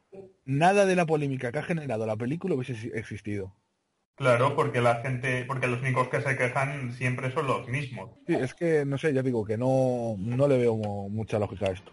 [0.45, 3.55] nada de la polémica que ha generado la película hubiese existido.
[4.15, 8.11] Claro, porque la gente, porque los únicos que se quejan siempre son los mismos.
[8.27, 11.73] Sí, es que, no sé, ya digo que no, no le veo mucha lógica a
[11.73, 11.93] esto.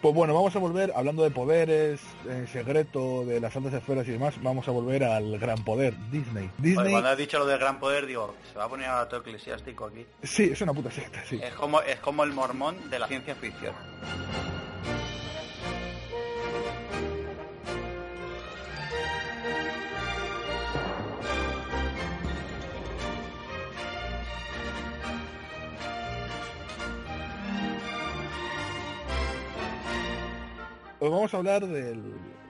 [0.00, 4.12] Pues bueno, vamos a volver, hablando de poderes, en secreto, de las altas esferas y
[4.12, 6.48] demás, vamos a volver al gran poder, Disney.
[6.48, 9.08] Joder, Disney, cuando has dicho lo del gran poder, digo, se va a poner a
[9.08, 10.06] todo eclesiástico aquí.
[10.22, 11.40] sí, es una puta secta, sí.
[11.42, 13.74] Es como, es como el mormón de la ciencia ficción.
[31.28, 32.02] Vamos a hablar del,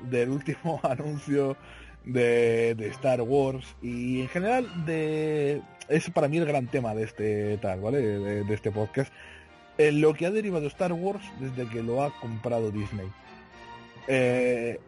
[0.08, 1.56] del último anuncio
[2.04, 7.02] de, de Star Wars y en general de es para mí el gran tema de
[7.02, 7.98] este tal, ¿vale?
[7.98, 9.12] De, este podcast.
[9.78, 13.08] eh, lo que ha derivado Star Wars desde que lo ha comprado Disney.
[14.06, 14.78] Eh,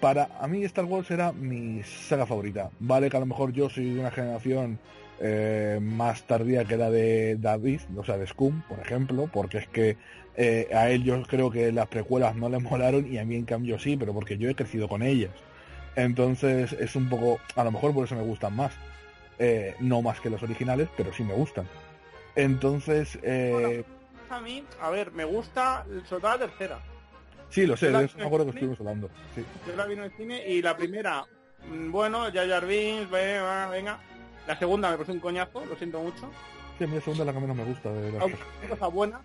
[0.00, 2.70] para a mí Star Wars era mi saga favorita.
[2.80, 4.80] Vale que a lo mejor yo soy de una generación
[5.20, 9.68] eh, más tardía que la de David, o sea, de Scum, por ejemplo, porque es
[9.68, 9.96] que
[10.36, 13.44] eh, a él yo creo que las precuelas no le molaron y a mí en
[13.44, 15.32] cambio sí, pero porque yo he crecido con ellas.
[15.94, 18.72] Entonces es un poco, a lo mejor por eso me gustan más.
[19.38, 21.66] Eh, no más que los originales, pero sí me gustan.
[22.34, 23.18] Entonces...
[23.22, 23.84] Eh...
[24.30, 26.78] a mí, a ver, me gusta sobre todo la tercera.
[27.48, 29.08] Sí, lo sé, de eso me acuerdo que estuvimos hablando.
[29.34, 29.44] Sí.
[29.66, 31.24] Yo la vi en el cine y la primera,
[31.70, 34.00] mm, bueno, ya Jar Binks, venga, venga.
[34.46, 36.30] La segunda me pareció un coñazo, lo siento mucho.
[36.78, 37.92] Sí, a mí la segunda es la que menos me gusta.
[37.92, 39.20] De Aunque es cosa buena,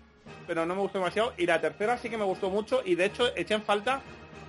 [0.46, 1.32] pero no me gustó demasiado.
[1.36, 4.00] Y la tercera sí que me gustó mucho y de hecho eché en falta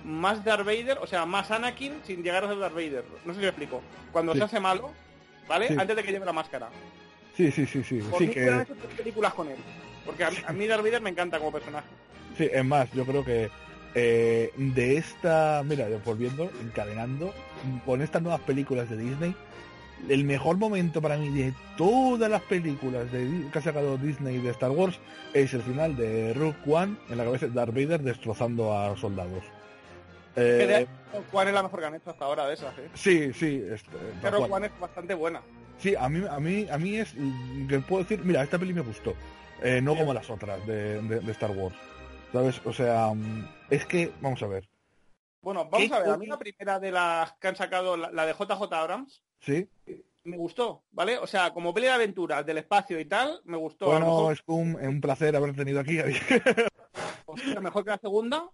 [0.04, 3.04] más Darth Vader, o sea, más Anakin sin llegar a ser Darth Vader.
[3.24, 3.82] No sé si lo explico.
[4.12, 4.38] Cuando Sí.
[4.38, 4.90] se hace malo,
[5.48, 5.68] ¿vale?
[5.68, 5.76] Sí.
[5.78, 6.68] Antes de que lleve la máscara.
[7.36, 7.98] Sí, sí, sí, sí.
[7.98, 8.46] Por sí, mí que...
[8.46, 9.56] hecho tres películas con él.
[10.04, 11.86] Porque a, mí- a mí Darth Vader me encanta como personaje.
[12.36, 13.48] Sí, es más, yo creo que
[13.94, 17.32] eh, de esta, mira, volviendo, encadenando,
[17.86, 19.34] con estas nuevas películas de Disney,
[20.08, 24.50] el mejor momento para mí de todas las películas de, que ha sacado Disney de
[24.50, 24.98] Star Wars
[25.32, 29.44] es el final de Rogue One en la cabeza de Darth Vader destrozando a soldados.
[30.36, 30.86] Eh,
[31.30, 32.76] ¿Cuál es la mejor que han hecho hasta ahora de esas?
[32.78, 32.88] Eh?
[32.94, 34.52] sí, sí, este, tal Pero cual.
[34.52, 35.40] One es bastante buena.
[35.78, 37.14] Sí, a mí, a mí, a mí es
[37.68, 39.14] que puedo decir, mira, esta peli me gustó,
[39.62, 41.74] eh, no como las otras de, de- de Star Wars,
[42.32, 42.60] ¿sabes?
[42.64, 44.68] O sea, mm, es que, vamos a ver,
[45.44, 46.10] Bueno, vamos ¿Qué a ver.
[46.10, 49.68] A mí la primera de las que han sacado, la, la de JJ Abrams, ¿sí?
[50.24, 51.18] me gustó, ¿vale?
[51.18, 53.86] O sea, como peli de aventuras del espacio y tal, me gustó.
[53.86, 55.98] Bueno, mejor, es un, un placer haber tenido aquí.
[57.26, 58.50] hostia, mejor que la segunda.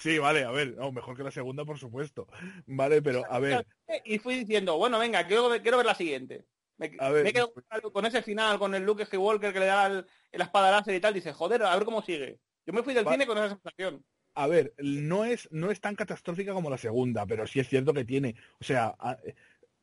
[0.00, 2.26] sí, vale, a ver, no, mejor que la segunda, por supuesto.
[2.66, 3.66] Vale, pero a ver,
[4.04, 6.46] Y fui diciendo, bueno, venga, quiero, ver- quiero ver la siguiente.
[6.78, 7.24] Me, A ver.
[7.24, 10.44] me quedo con- con ese final, con el Luke Skywalker que le da el, la
[10.44, 12.40] espada láser y tal, dice, joder, a ver cómo sigue.
[12.64, 14.04] Yo me fui del cine con esa sensación.
[14.34, 17.92] A ver, no es, no es tan catastrófica como la segunda, pero sí es cierto
[17.94, 19.18] que tiene, o sea, a-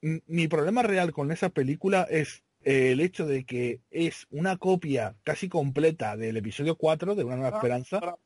[0.01, 5.15] mi problema real con esa película es eh, el hecho de que es una copia
[5.23, 8.17] casi completa del episodio 4 de Una Nueva Ah, Esperanza.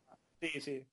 [0.42, 0.86] Sí, sí.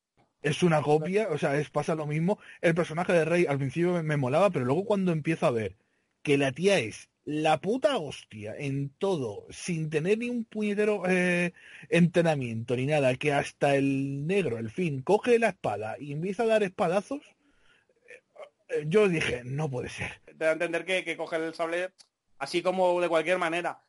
[0.43, 2.39] Es una copia, o sea, es pasa lo mismo.
[2.63, 5.77] El personaje de Rey al principio me, me molaba, pero luego cuando empiezo a ver
[6.23, 11.53] que la tía es la puta hostia en todo, sin tener ni un puñetero eh,
[11.89, 16.47] entrenamiento ni nada, que hasta el negro, el fin, coge la espada y empieza a
[16.47, 18.23] dar espadazos, eh,
[18.71, 20.21] eh, yo dije, no puede ser.
[20.25, 21.91] Te da a entender que, que coge el sable
[22.39, 23.81] así como de cualquier manera.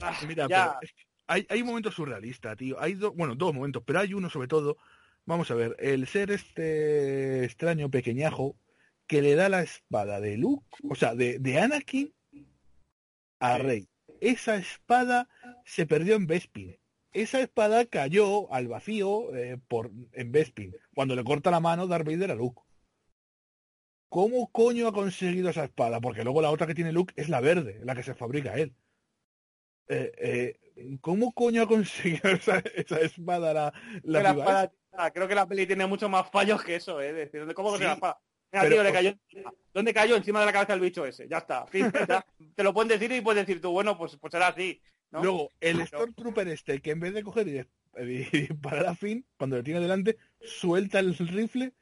[0.00, 2.80] Ah, Mira, pero es que hay, hay momentos surrealistas, tío.
[2.80, 4.76] Hay dos, bueno, dos momentos, pero hay uno sobre todo.
[5.24, 8.54] Vamos a ver, el ser este extraño pequeñajo
[9.06, 12.12] que le da la espada de Luke, o sea, de, de Anakin
[13.40, 13.58] a.
[13.58, 13.88] Rey.
[14.20, 15.28] Esa espada
[15.64, 16.78] se perdió en Bespin.
[17.12, 22.06] Esa espada cayó al vacío eh, por, en Bespin, cuando le corta la mano Darth
[22.06, 22.62] Vader a Luke.
[24.08, 26.00] ¿Cómo coño ha conseguido esa espada?
[26.00, 28.74] Porque luego la otra que tiene Luke es la verde, la que se fabrica él.
[29.88, 30.12] Eh,
[30.76, 34.72] eh, ¿Cómo coño ha conseguido esa, esa espada la, la espada-
[35.12, 37.12] creo que la peli tiene mucho más fallos que eso, ¿eh?
[37.12, 38.20] Decir, ¿dónde- ¿cómo Sí, la espada?
[38.62, 39.14] Pero, tío, le cayó.
[39.74, 40.16] ¿Dónde cayó?
[40.16, 41.28] Encima de la cabeza del bicho ese.
[41.28, 41.66] Ya está.
[41.66, 42.24] Fin, ya.
[42.56, 44.80] Te lo pueden decir y puedes decir tú, bueno, pues, pues será así.
[45.10, 45.22] ¿no?
[45.22, 48.94] Luego, el Pero- Stormtrooper este, que en vez de coger y, dis- y disparar a
[48.94, 51.72] fin, cuando lo tiene delante, suelta el rifle,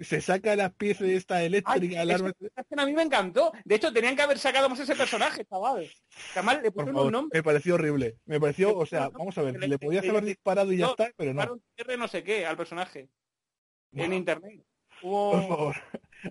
[0.00, 2.32] se saca las piezas de esta Ay, eléctrica, el esa- arma-
[2.76, 3.50] a mí me encantó.
[3.64, 5.90] De hecho, tenían que haber sacado más ese personaje, chaval.
[6.34, 7.36] Además le pusieron un nombre.
[7.38, 8.16] me pareció horrible.
[8.26, 10.76] Me pareció, Le o sea, vamos a ver, le le- podías le- haber disparado y
[10.76, 11.60] ya no, está, pero no.
[11.98, 13.08] No sé qué al personaje.
[13.92, 14.62] En internet.
[15.02, 15.76] Por favor.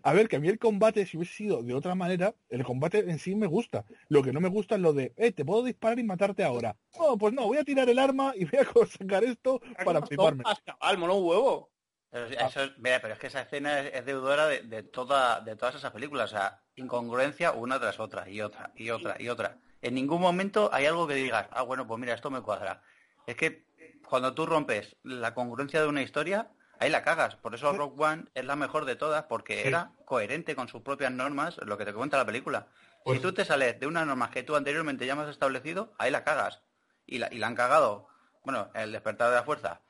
[0.04, 3.00] A ver, que a mí el combate, si hubiese sido de otra manera, el combate
[3.00, 3.86] en sí me gusta.
[4.10, 6.76] Lo que no me gusta es lo de, eh, te puedo disparar y matarte ahora.
[6.98, 10.44] No, pues no, voy a tirar el arma y voy a sacar esto para fliparme.
[10.66, 11.72] Chaval, mono un huevo.
[12.10, 15.56] Pero, eso mira, pero es que esa escena es, es deudora de, de toda, de
[15.56, 16.32] todas esas películas.
[16.32, 19.58] O sea, incongruencia una tras otra, y otra, y otra, y otra.
[19.82, 22.82] En ningún momento hay algo que digas, ah, bueno, pues mira, esto me cuadra.
[23.26, 23.68] Es que
[24.08, 27.36] cuando tú rompes la congruencia de una historia, ahí la cagas.
[27.36, 29.68] Por eso Rock One es la mejor de todas, porque Sí.
[29.68, 32.68] era coherente con sus propias normas, lo que te cuenta la película.
[33.04, 36.12] Pues- Si tú te sales de unas normas que tú anteriormente ya has establecido, ahí
[36.12, 36.62] la cagas.
[37.06, 38.08] Y la, y la han cagado.
[38.44, 39.82] Bueno, el despertar de la fuerza,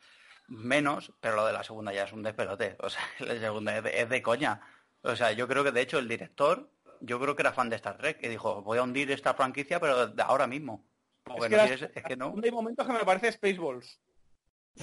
[0.48, 2.76] menos, pero lo de la segunda ya es un despelote.
[2.80, 4.62] O sea, la segunda es de, es de coña.
[5.02, 6.70] O sea, yo creo que de hecho el director,
[7.00, 9.80] yo creo que era fan de Star Trek y dijo, voy a hundir esta franquicia,
[9.80, 10.86] pero de ahora mismo.
[11.24, 12.34] Porque Es que no las- quieres- es que no.
[12.44, 14.00] Hay momentos que me parece Spaceballs.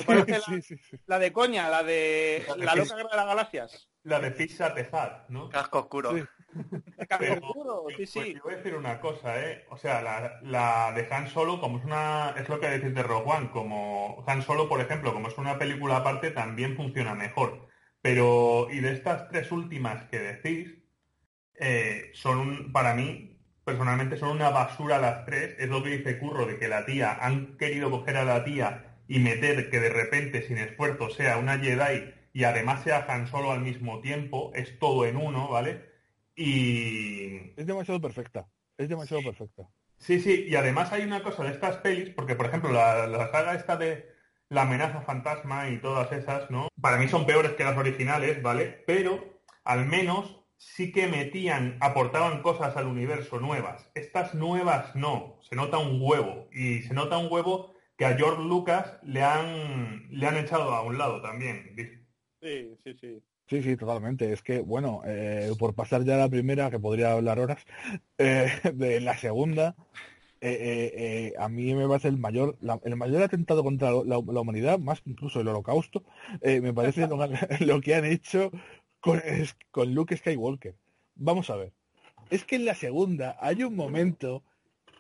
[0.07, 0.97] La, Sí, sí, sí.
[1.07, 3.89] la de coña, la de la loca guerra de las galaxias.
[4.03, 5.49] la de Pizza Tezat, ¿no?
[5.49, 6.13] Casco oscuro.
[7.09, 8.33] Casco oscuro, sí, pues sí.
[8.35, 9.65] te voy a decir una cosa, ¿eh?
[9.71, 12.35] O sea, la, la de Han Solo, como es una...
[12.37, 15.59] Es lo que decís de Rogue One, como Han Solo, por ejemplo, como es una
[15.59, 17.69] película aparte, también funciona mejor.
[18.03, 20.75] Pero, y de estas tres últimas que decís,
[21.55, 25.57] eh, son, un- para mí, personalmente, son una basura las tres.
[25.59, 28.94] Es lo que dice Curro, de que la tía, han querido coger a la tía
[29.15, 33.53] y meter que de repente, sin esfuerzo, sea una Jedi y además sea Han Solo
[33.53, 34.51] al mismo tiempo.
[34.57, 35.89] Es todo en uno, ¿vale?
[36.35, 38.49] Y, Es demasiado perfecta.
[38.77, 39.69] Es demasiado perfecta.
[39.99, 43.31] Sí, sí, y además hay una cosa de estas pelis, porque por ejemplo la, la
[43.31, 44.05] saga esta de
[44.49, 46.67] la amenaza fantasma y todas esas, ¿no?
[46.81, 48.83] Para mí son peores que las originales, ¿vale?
[48.85, 53.89] Pero al menos sí que metían, aportaban cosas al universo nuevas.
[53.95, 56.49] Estas nuevas no, se nota un huevo.
[56.51, 60.83] Y se nota un huevo que a George Lucas le han, le han echado a
[60.83, 61.75] un lado también.
[62.41, 63.23] Sí, sí, sí.
[63.47, 64.33] Sí, sí, totalmente.
[64.33, 67.63] Es que, bueno, eh, por pasar ya a la primera, que podría hablar horas,
[68.19, 69.77] eh, de la segunda,
[70.41, 74.03] eh, eh, eh, a mí me parece el mayor, la- el mayor atentado contra la,
[74.27, 76.05] la humanidad, más que incluso el holocausto,
[76.43, 77.19] eh, me parece lo,
[77.61, 78.51] lo que han hecho
[79.01, 80.75] con, es- con Luke Skywalker.
[81.17, 81.73] Vamos a ver.
[82.31, 84.43] Es que en la segunda hay un momento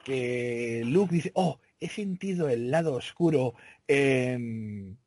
[0.04, 3.54] que Luke dice, oh, he sentido el lado oscuro
[3.88, 4.98] en,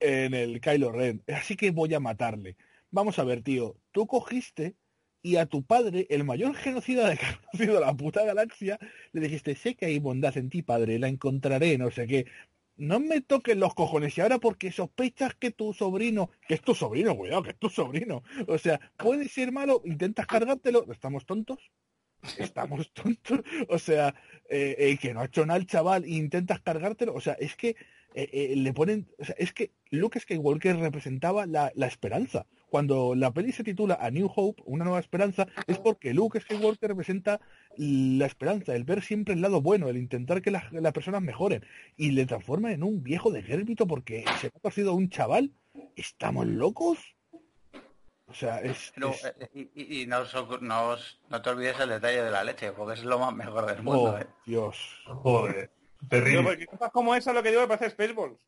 [0.00, 2.56] en el Kylo Ren, así que voy a matarle.
[2.90, 4.76] Vamos a ver, tío, tú cogiste
[5.22, 8.78] y a tu padre, el mayor genocida de que ha conocido la puta galaxia,
[9.12, 12.26] le dijiste, sé que hay bondad en ti, padre, la encontraré, no sé qué.
[12.76, 16.74] No me toques los cojones y ahora porque sospechas que tu sobrino, que es tu
[16.74, 21.70] sobrino, cuidado, que es tu sobrino, o sea, puede ser malo, intentas cargártelo, ¿estamos tontos?
[22.38, 24.14] Estamos tontos, o sea,
[24.48, 27.56] eh, eh, que no ha hecho nada el chaval e intentas cargártelo, o sea, es
[27.56, 27.76] que
[28.14, 32.46] eh, eh, le ponen, o sea, es que Luke Skywalker representaba la, la esperanza.
[32.70, 36.90] Cuando la peli se titula A New Hope, una nueva esperanza, es porque Luke Skywalker
[36.90, 37.40] representa
[37.76, 41.64] la esperanza, el ver siempre el lado bueno, el intentar que las, las personas mejoren,
[41.96, 43.42] y le transforma en un viejo de
[43.88, 45.52] porque se ha sido un chaval.
[45.96, 46.98] ¿Estamos locos?
[48.26, 51.50] O sea, es, Pero, es- eh, y, y- y no, os no os- no te
[51.50, 54.14] olvides el detalle de la leche, porque es lo más mejor del mundo.
[54.14, 54.26] oh, ¿eh?
[54.46, 55.02] Dios.
[55.06, 55.70] Joder,
[56.08, 56.42] terrible.
[56.42, 58.38] porque cosas como esa lo que digo me parece Spaceballs.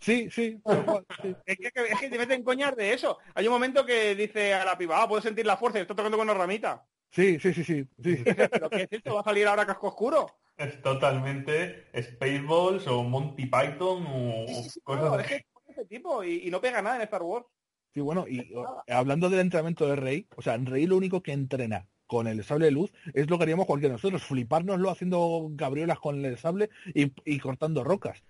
[0.00, 0.60] Sí, sí.
[1.46, 3.18] Es que, es que te meten coñas de eso.
[3.34, 5.94] Hay un momento que dice a la piba, ah, puedo sentir la fuerza y está
[5.94, 6.84] tocando con una ramita.
[7.10, 8.16] Sí, sí, sí, sí, sí.
[8.50, 9.14] Pero ¿qué es esto?
[9.14, 10.26] ¿Va a salir ahora casco oscuro?
[10.56, 15.84] Es totalmente Spaceballs o Monty Python o Sí, sí, sí, cosas es que es ese
[15.86, 17.46] tipo y, y no pega nada en Star Wars.
[17.92, 21.32] Sí, bueno, y o- hablando del entrenamiento de Rey, o sea, Rey lo único que
[21.32, 25.48] entrena con el sable de luz es lo que haríamos cualquiera de nosotros, flipárnoslo haciendo
[25.52, 28.22] gabriolas con el sable y, y cortando rocas.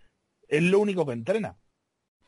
[0.48, 1.56] Es lo único que entrena.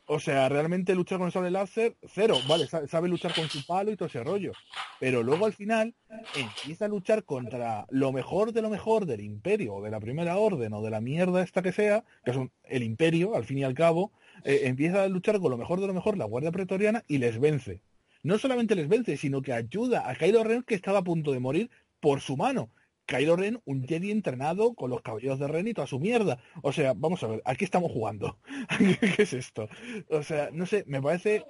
[0.05, 3.65] O sea, realmente luchar con el sable láser, cero, vale, sa- sabe luchar con su
[3.65, 4.51] palo y todo ese rollo.
[4.99, 5.95] Pero luego al final
[6.35, 10.37] empieza a luchar contra lo mejor de lo mejor del imperio, o de la primera
[10.37, 13.63] orden, o de la mierda esta que sea, que es el imperio, al fin y
[13.63, 14.11] al cabo,
[14.43, 17.39] eh, empieza a luchar con lo mejor de lo mejor la Guardia Pretoriana y les
[17.39, 17.81] vence.
[18.23, 21.39] No solamente les vence, sino que ayuda a Kylo Ren que estaba a punto de
[21.39, 21.69] morir
[21.99, 22.69] por su mano.
[23.05, 26.39] Kylo Ren, un Jedi entrenado con los cabellos de Ren y toda su mierda.
[26.61, 28.37] O sea, vamos a ver, aquí estamos jugando.
[28.77, 29.67] ¿Qué es esto?
[30.09, 31.45] O sea, no sé, me parece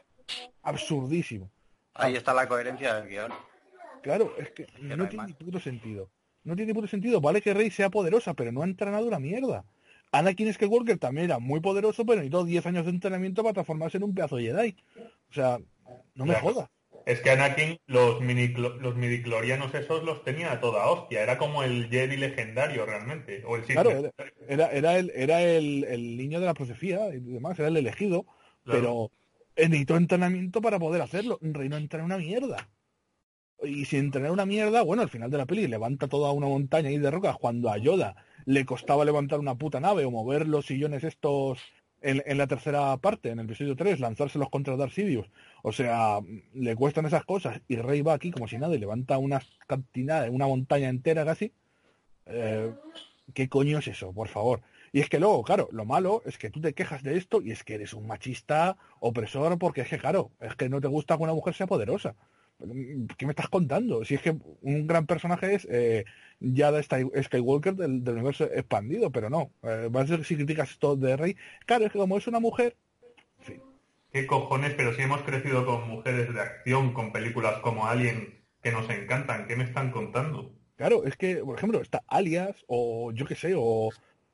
[0.64, 1.52] absurdísimo.
[1.94, 3.32] Ahí está la coherencia del guion.
[4.02, 6.10] Claro, es que no no tiene ni puto sentido.
[6.44, 7.22] No tiene ni puto sentido.
[7.22, 9.64] Vale que Rey sea poderosa, pero no ha entrenado una mierda.
[10.14, 14.04] Anakin Skywalker también era muy poderoso, pero necesitó 10 años de entrenamiento para transformarse en
[14.04, 14.76] un pedazo de Jedi.
[15.30, 15.60] O sea,
[16.16, 16.48] no me Claro.
[16.54, 16.70] jodas.
[17.06, 21.22] Es que Anakin, los mini los midiclorianos esos los tenía a toda hostia.
[21.22, 23.44] Era como el Jedi legendario realmente.
[23.46, 24.12] O el Claro, era,
[24.48, 28.26] era, era el, era el, el niño de la profecía y demás, era el elegido,
[28.64, 28.80] Claro.
[28.80, 29.12] pero
[29.58, 31.40] eh, necesitó entrenamiento para poder hacerlo.
[31.42, 32.70] Rey no entrena una mierda.
[33.64, 36.90] Y si entrenar una mierda, bueno, al final de la peli levanta toda una montaña
[36.90, 40.66] ahí de rocas cuando a Yoda le costaba levantar una puta nave o mover los
[40.66, 41.60] sillones estos
[42.02, 45.30] en, en la tercera parte, en el episodio 3, lanzárselos contra Darth Sidious.
[45.64, 46.20] O sea,
[46.54, 50.30] le cuestan esas cosas y Rey va aquí como si nada y levanta una cantidad,
[50.30, 51.54] una montaña entera casi.
[52.26, 52.74] Eh,
[53.34, 54.12] ¿Qué coño es eso?
[54.14, 54.62] Por favor.
[54.92, 57.52] Y es que luego, claro, lo malo es que tú te quejas de esto y
[57.52, 61.18] es que eres un machista opresor porque es que, claro, es que no te gusta
[61.18, 62.16] que una mujer sea poderosa.
[63.18, 64.06] ¿Qué me estás contando?
[64.06, 66.06] Si es que un gran personaje es eh,
[66.40, 69.52] Yada Sky- Skywalker del, del universo expandido, pero no.
[69.64, 71.36] Eh, vas a ser si criticas esto de Rey.
[71.66, 72.76] Claro, es que como es una mujer,
[73.40, 73.62] fin.
[74.12, 74.74] ¿Qué cojones?
[74.76, 79.48] Pero si hemos crecido con mujeres de acción, con películas como Alien que nos encantan.
[79.48, 80.54] ¿Qué me están contando?
[80.76, 83.90] Claro, es que, por ejemplo, está Alias, o yo qué sé, o,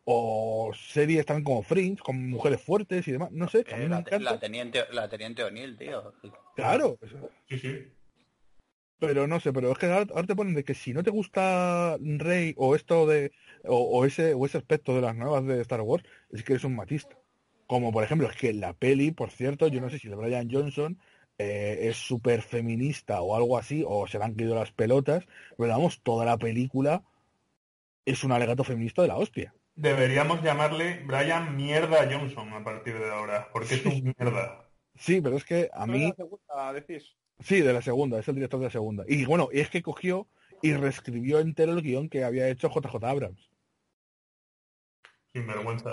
[0.05, 3.32] o series también como Fringe, con mujeres fuertes y demás.
[3.32, 4.32] No sé, a mí Eh, me la, encanta.
[4.34, 6.13] la teniente, la teniente O'Neill, tío.
[6.55, 6.97] Claro,
[7.47, 7.86] Sí, sí.
[9.00, 11.97] Pero no sé, pero es que ahora, te ponen de que si no te gusta
[12.00, 13.32] Rey o esto de
[13.64, 16.76] o, ese o ese aspecto de las nuevas de Star Wars, es que eres un
[16.76, 17.18] matista.
[17.66, 20.50] Como por ejemplo, es que la peli, por cierto, yo no sé si de Brian
[20.52, 21.00] Johnson
[21.38, 25.26] eh, es súper feminista o algo así, o se le han caído las pelotas,
[25.58, 27.04] pero vamos, toda la película
[28.06, 29.54] es un alegato feminista de la hostia.
[29.76, 34.70] Deberíamos llamarle Brian Mierda Johnson a partir de ahora, porque es un mierda.
[34.95, 36.14] Sí, pero es que a mí...
[37.40, 39.04] Sí, de la segunda, es el director de la segunda.
[39.08, 40.28] Y bueno, es que cogió
[40.62, 43.50] y reescribió entero el guion que había hecho JJ Abrams.
[45.34, 45.92] Sin vergüenza.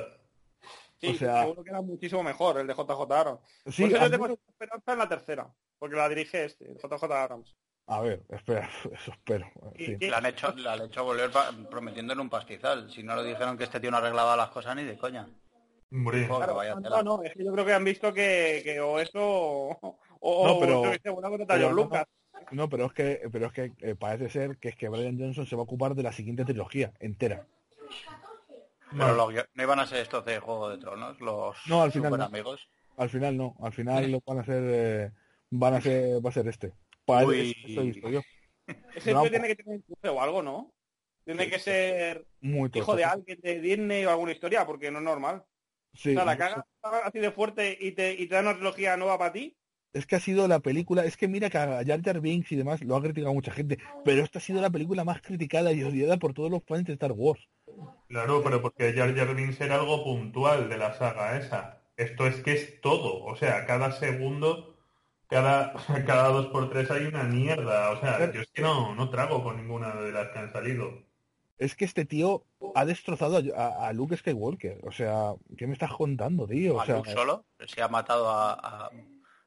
[1.00, 3.40] Sí, o sea, seguro que era muchísimo mejor el de JJ Abrams.
[3.66, 7.54] Sí, yo tengo esperanza en la tercera, porque la dirige este, JJ Abrams.
[7.88, 9.46] A ver, espera, eso espero.
[10.00, 11.30] La, han hecho, la han hecho volver
[11.70, 12.90] prometiendo en un pastizal.
[12.90, 15.28] Si no lo dijeron que este tío no arreglaba las cosas ni de coña.
[15.90, 20.58] no, no, es que yo creo que han visto que, que o eso o, no,
[21.46, 22.06] pero, Lucas.
[22.50, 25.46] No, pero es que, pero es que eh, parece ser que es que Brian Johnson
[25.46, 27.46] se va a ocupar de la siguiente trilogía entera.
[28.90, 32.68] Pero no iban a ser estos de Juego de Tronos, los no, al final amigos.
[32.96, 35.12] Al final no, al final lo van a ser, eh,
[35.50, 36.72] van a ser, va a ser este.
[37.04, 37.54] Para Ese
[39.14, 40.72] tiene que tener un o algo, ¿no?
[41.24, 45.44] Tiene que ser hijo de alguien de Disney o alguna historia, porque no es normal.
[45.92, 46.64] o sea, la caga
[47.04, 49.56] así de fuerte y te, y te da una trilogía nueva para ti
[49.96, 52.56] es que ha sido la película, es que mira que a Jar Jar Binks y
[52.56, 55.82] demás lo ha criticado mucha gente, pero esta ha sido la película más criticada y
[55.82, 57.48] odiada por todos los fans de Star Wars.
[58.08, 61.80] Claro, pero porque Jar Jar Binks era algo puntual de la saga esa.
[61.96, 64.76] Esto es que es todo, o sea, cada segundo,
[65.28, 65.72] cada,
[66.06, 67.90] cada dos por tres hay una mierda.
[67.90, 71.06] O sea, yo es que no, no trago con ninguna de las que han salido.
[71.58, 72.44] Es que este tío
[72.74, 74.80] ha destrozado a, Luke Skywalker.
[74.82, 76.76] O sea, ¿qué me estás contando, tío?
[76.76, 77.46] O sea, solo?
[77.66, 78.90] Se ha matado a a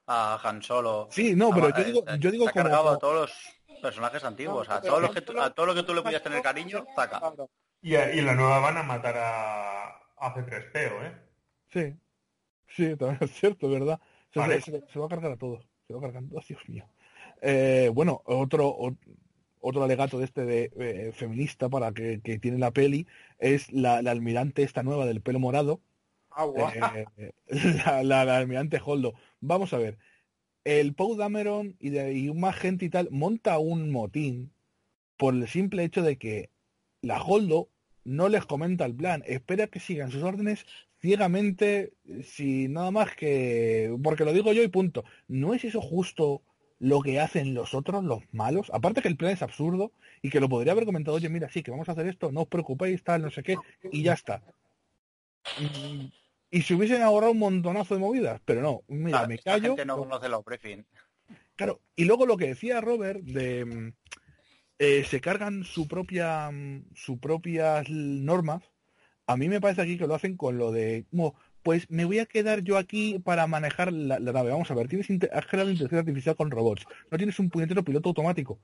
[0.09, 1.07] Han Solo.
[1.11, 4.81] Sí, no, pero yo digo, yo digo ha cargado a todos los personajes antiguos, a
[4.81, 7.21] todo lo que a todo lo que tú le podías tener cariño, saca.
[7.81, 9.87] Y, y la nueva van a matar a,
[10.17, 11.15] a C3PO, ¿eh?
[11.71, 11.95] Sí,
[12.67, 13.99] sí, también es cierto, ¿verdad?
[14.33, 16.85] Se, va a cargar a todos, se va a cargar a todos, Dios mío.
[17.41, 18.75] Eh, bueno, otro,
[19.61, 23.07] otro alegato de este de eh, feminista para que, que, tiene la peli
[23.37, 25.81] es la, la, almirante esta nueva del pelo morado.
[26.31, 26.47] Ah,
[27.17, 27.31] eh,
[27.85, 29.13] la, la, la, almirante Holdo.
[29.41, 29.97] Vamos a ver,
[30.63, 34.51] el Poe Dameron y, de, y más gente y tal monta un motín
[35.17, 36.49] por el simple hecho de que
[37.01, 37.69] la Holdo
[38.03, 40.65] no les comenta el plan, espera que sigan sus órdenes
[41.01, 43.95] ciegamente, sin nada más que...
[44.03, 45.03] porque lo digo yo y punto.
[45.27, 46.41] ¿No es eso justo
[46.77, 48.69] lo que hacen los otros, los malos?
[48.73, 51.63] Aparte que el plan es absurdo y que lo podría haber comentado, oye, mira, sí,
[51.63, 53.57] que vamos a hacer esto, no os preocupéis, tal, no sé qué,
[53.91, 54.43] y ya está
[56.51, 59.75] y se hubiesen ahorrado un montonazo de movidas, pero no, mira, me callo.
[59.85, 60.43] no conoce los
[61.55, 63.93] Claro, y luego lo que decía Robert de mm,
[64.79, 68.63] eh, se cargan su propia mm, sus propias normas,
[69.27, 71.05] a mí me parece aquí que lo hacen con lo de
[71.61, 74.49] pues me voy a quedar yo aquí para manejar la, nave.
[74.49, 78.09] Vamos a ver, tienes has creado inteligencia artificial con robots, no tienes un puñetero piloto
[78.09, 78.59] automático.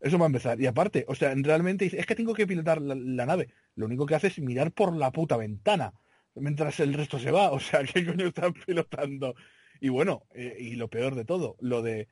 [0.00, 0.60] Eso va a empezar.
[0.60, 3.48] Y aparte, o sea, realmente es que tengo que pilotar la nave.
[3.74, 5.92] Lo único que hace es mirar por la puta ventana
[6.34, 7.50] mientras el resto se va.
[7.52, 9.34] O sea, ¿qué coño están pilotando?
[9.80, 12.08] Y bueno, eh, y lo peor de todo, lo de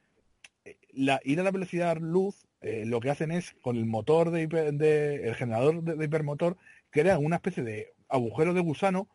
[0.64, 4.30] eh, la, ir a la velocidad luz, eh, lo que hacen es con el motor
[4.30, 6.56] de, el generador de, hipermotor,
[6.90, 9.08] crean una especie de agujero de gusano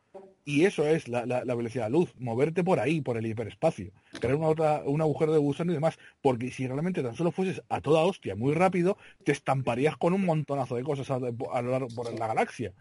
[0.43, 4.35] y eso es la, la, velocidad de luz, moverte por ahí, por el hiperespacio, crear
[4.35, 7.79] una otra, un agujero de gusano y demás, porque si realmente tan solo fueses a
[7.79, 11.87] toda hostia muy rápido, te estamparías con un montonazo de cosas a, a lo largo
[11.95, 12.73] por la galaxia.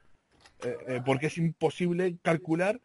[0.62, 2.80] Eh, eh, porque es imposible calcular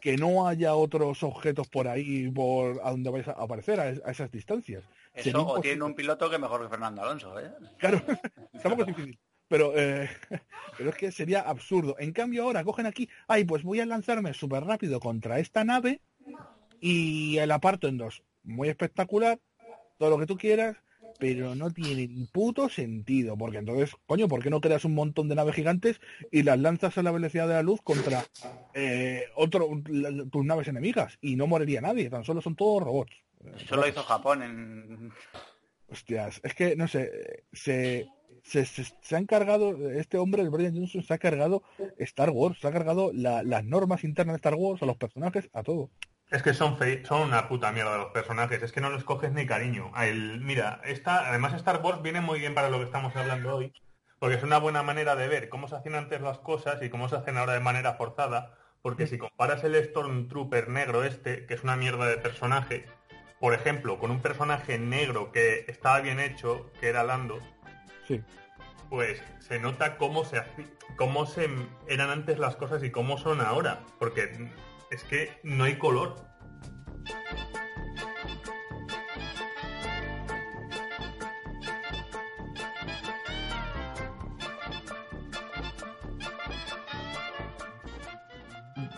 [0.00, 4.30] que no haya otros objetos por ahí por a donde vais a aparecer a, esas
[4.30, 4.84] distancias.
[5.14, 7.52] Eso o tiene un piloto que mejor que Fernando Alonso, ¿eh?
[7.78, 8.02] Claro,
[8.52, 9.18] estamos difícil.
[9.48, 9.72] Pero,
[10.78, 11.96] pero es que sería absurdo.
[11.98, 16.00] En cambio ahora cogen aquí, ay, pues voy a lanzarme súper rápido contra esta nave
[16.80, 18.22] y el aparto en dos.
[18.42, 19.38] Muy espectacular,
[19.98, 20.76] todo lo que tú quieras,
[21.20, 25.28] pero no tiene ni puto sentido, porque entonces, coño, ¿por qué no creas un montón
[25.28, 26.00] de naves gigantes
[26.32, 28.24] y las lanzas a la velocidad de la luz contra
[28.74, 29.68] eh, otro
[30.32, 31.18] tus naves enemigas?
[31.20, 33.12] Y no moriría nadie, tan solo son todos robots.
[33.56, 35.12] Eso lo hizo Japón en...
[35.88, 38.08] Hostias, es que, no sé, se,
[38.42, 41.64] se, se, ha encargado, este hombre, el Brian Johnson, se ha cargado
[41.98, 45.62] Star Wars, se ha cargado las normas internas de Star Wars, a los personajes, a
[45.64, 45.90] todo.
[46.30, 49.46] Es que son, son una puta mierda los personajes, es que no los coges ni
[49.46, 49.90] cariño.
[50.00, 53.72] El, mira, esta, además Star Wars viene muy bien para lo que estamos hablando hoy,
[54.20, 57.08] porque es una buena manera de ver cómo se hacían antes las cosas y cómo
[57.08, 61.64] se hacen ahora de manera forzada, porque si comparas el Stormtrooper negro este, que es
[61.64, 62.86] una mierda de personaje,
[63.40, 67.40] por ejemplo, con un personaje negro que estaba bien hecho, que era Lando,
[68.06, 68.22] Sí.
[68.88, 70.42] pues se nota cómo se
[70.96, 71.48] cómo se
[71.88, 74.50] eran antes las cosas y cómo son ahora, porque
[74.90, 76.16] es que no hay color.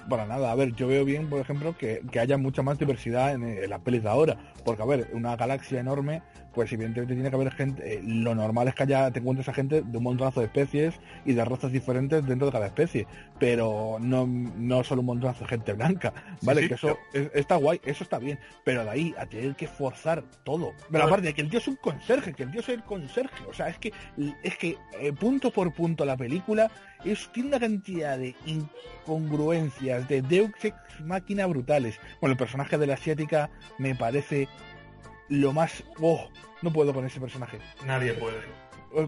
[0.09, 3.33] Para nada, a ver, yo veo bien, por ejemplo, que, que haya mucha más diversidad
[3.33, 4.52] en, en las pelis de ahora.
[4.65, 6.23] Porque, a ver, una galaxia enorme,
[6.55, 7.95] pues evidentemente tiene que haber gente.
[7.95, 10.95] eh, lo normal es que haya, te encuentres a gente de un montonazo de especies
[11.25, 13.07] y de razas diferentes dentro de cada especie.
[13.39, 16.63] Pero no, no solo un montonazo de gente blanca, ¿vale?
[16.63, 18.39] sí, que eso es- está guay, eso está bien.
[18.65, 20.73] Pero de ahí a tener que forzar todo.
[20.91, 23.45] Pero aparte de que el tío es un conserje, que el tío es el conserje.
[23.49, 23.93] O sea, es que,
[24.43, 26.71] es que eh, punto por punto la película
[27.05, 31.99] es, tiene una cantidad de incongruencias, de Deus Ex máquina brutales.
[32.21, 34.49] Bueno, el personaje de la asiática me parece
[35.29, 35.85] lo más...
[36.01, 36.29] ¡Oh!
[36.63, 37.59] No puedo con ese personaje.
[37.87, 38.37] Nadie puede.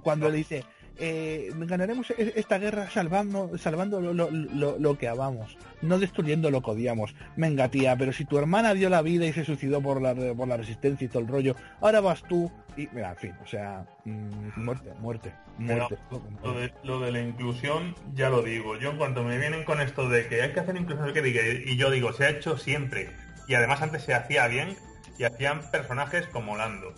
[0.03, 0.65] Cuando le dice,
[0.99, 6.51] eh, ganaremos e- esta guerra salvando, salvando lo, lo- lo- lo que amamos, no destruyendo
[6.51, 7.15] lo que odiamos.
[7.37, 10.49] Venga, tía, pero si tu hermana dio la vida y se suicidó por la, por
[10.49, 12.89] la resistencia y todo el rollo, ahora vas tú y...
[12.93, 15.97] Mira, en fin, o sea, mm, muerte, muerte, muerte.
[16.43, 18.79] Lo de, lo de la inclusión, ya lo digo.
[18.79, 21.43] Yo en cuanto me vienen con esto de que hay que hacer inclusión, que diga,
[21.67, 23.11] y yo digo, se ha hecho siempre.
[23.47, 24.75] Y además antes se hacía bien
[25.19, 26.93] y hacían personajes como Lando.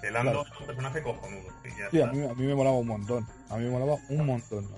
[0.00, 0.48] Que Lando Claro.
[0.54, 1.48] es un personaje cojonudo.
[1.90, 4.68] Sí, a mí, a mí me molaba un montón, a mí me molaba un montón.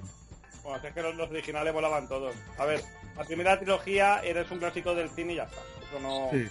[0.62, 2.34] Bueno, es que los, los originales volaban todos.
[2.58, 2.80] A ver,
[3.16, 5.56] la primera trilogía eres un clásico del cine y ya está.
[5.88, 6.28] Eso no...
[6.32, 6.48] Sí.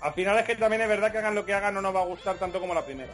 [0.00, 2.02] Al final es que también es verdad que hagan lo que hagan no nos va
[2.02, 3.12] a gustar tanto como la primera.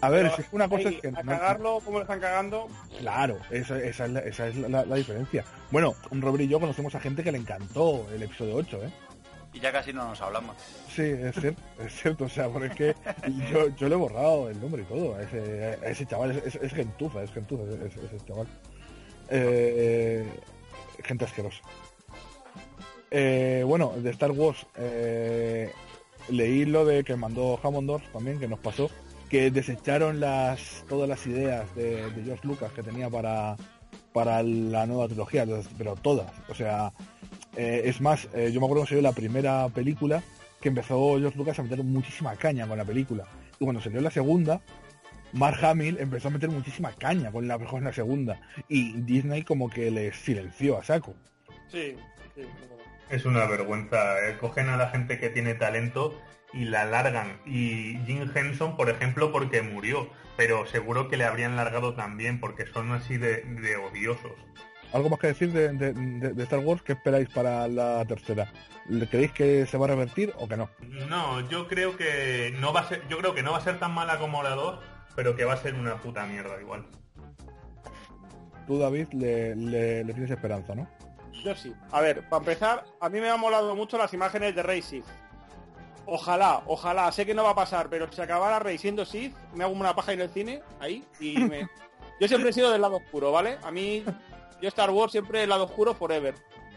[0.00, 1.08] A ver, si es una cosa es que...
[1.08, 2.68] a no- cagarlo como lo están cagando,
[3.00, 5.44] Claro, esa, esa es, la, esa es la- la diferencia.
[5.72, 8.90] Bueno, Robert y yo conocemos a gente que le encantó el episodio 8, ¿eh?
[9.58, 10.54] Y ya casi no nos hablamos.
[10.88, 12.94] Sí, es cierto, es cierto, o sea, porque
[13.50, 16.72] yo, yo le he borrado el nombre y todo, ese, ese chaval, es, es, es
[16.72, 18.46] gentuza, es- ese chaval.
[19.30, 20.24] Eh,
[21.02, 21.60] gente asquerosa.
[23.10, 25.72] Eh, bueno, de Star Wars, eh,
[26.28, 28.88] leí lo de que mandó Hammondorf también, que nos pasó,
[29.28, 33.56] que desecharon las todas las ideas de, de George Lucas que tenía para,
[34.12, 35.44] para la nueva trilogía,
[35.76, 36.30] pero todas.
[36.48, 36.92] O sea,
[37.58, 40.22] eh, es más, eh, yo me acuerdo que salió la primera película
[40.60, 43.24] que empezó George Lucas a meter muchísima caña con la película.
[43.60, 44.60] Y cuando salió la segunda,
[45.32, 48.40] Mark Hamill empezó a meter muchísima caña con la, con la segunda.
[48.68, 51.14] Y Disney como que le silenció a saco.
[51.70, 51.96] sí.
[52.34, 52.42] sí.
[53.10, 54.18] Es una vergüenza.
[54.28, 54.36] eh.
[54.38, 56.20] Cogen a la gente que tiene talento
[56.52, 57.40] y la largan.
[57.46, 60.10] Y Jim Henson, por ejemplo, porque murió.
[60.36, 64.32] Pero seguro que le habrían largado también porque son así de, de odiosos.
[64.92, 66.82] ¿Algo más que decir de, de- de- de Star Wars?
[66.82, 68.50] ¿Qué esperáis para la tercera?
[68.88, 70.70] ¿Le ¿Creéis que se va a revertir o que no?
[71.08, 73.78] No, yo creo que no va a ser, yo creo que no va a ser
[73.78, 74.78] tan mala como la 2,
[75.14, 76.86] pero que va a ser una puta mierda igual.
[78.66, 80.88] Tú, David, le, le- le tienes esperanza, ¿no?
[81.44, 81.74] Yo sí.
[81.92, 85.04] A ver, para empezar, a mí me han molado mucho las imágenes de Rey Sith.
[86.06, 89.64] Ojalá, ojalá, sé que no va a pasar, pero si acabara Rey siendo Sith, me
[89.64, 91.68] hago una paja en el cine, ahí, y me...
[92.20, 93.58] Yo siempre he sido del lado oscuro, ¿vale?
[93.62, 94.02] A mí,
[94.60, 96.34] yo Star Wars siempre el lado oscuro forever.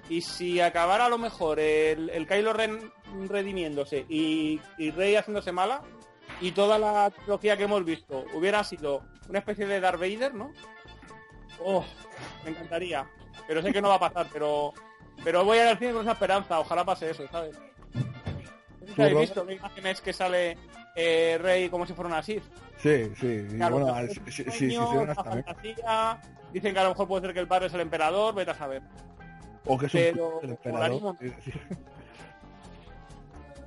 [0.10, 2.92] Y si acabara a lo mejor el, el Kylo Ren
[3.30, 5.82] redimiéndose y, y Rey haciéndose mala,
[6.42, 10.52] y toda la trilogía que hemos visto hubiera sido una especie de Darth Vader, ¿no?
[11.64, 11.86] Oh,
[12.44, 13.08] me encantaría.
[13.48, 14.74] Pero sé que no va a pasar, pero
[15.24, 16.60] pero voy a ir al cine con esa esperanza.
[16.60, 17.56] Ojalá pase eso, ¿sabes?
[18.98, 20.58] Habéis visto la imágenes que sale
[20.96, 22.44] eh, Rey como si fuera una Sith.
[22.78, 23.46] Sí, sí.
[23.52, 24.78] y Claro, bueno, claro, si, si, si- un si
[26.54, 28.56] Dicen que a lo mejor puede ser que el padre es el emperador, vete a
[28.56, 28.82] saber.
[29.66, 31.04] O que es un pero emperador.
[31.04, 31.52] un sí.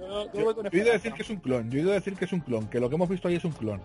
[0.00, 1.78] Yo, yo Yo, voy con yo he ido a decir que es un clon, yo
[1.78, 3.44] he ido a decir que es un clon, que lo que hemos visto ahí es
[3.44, 3.80] un clon.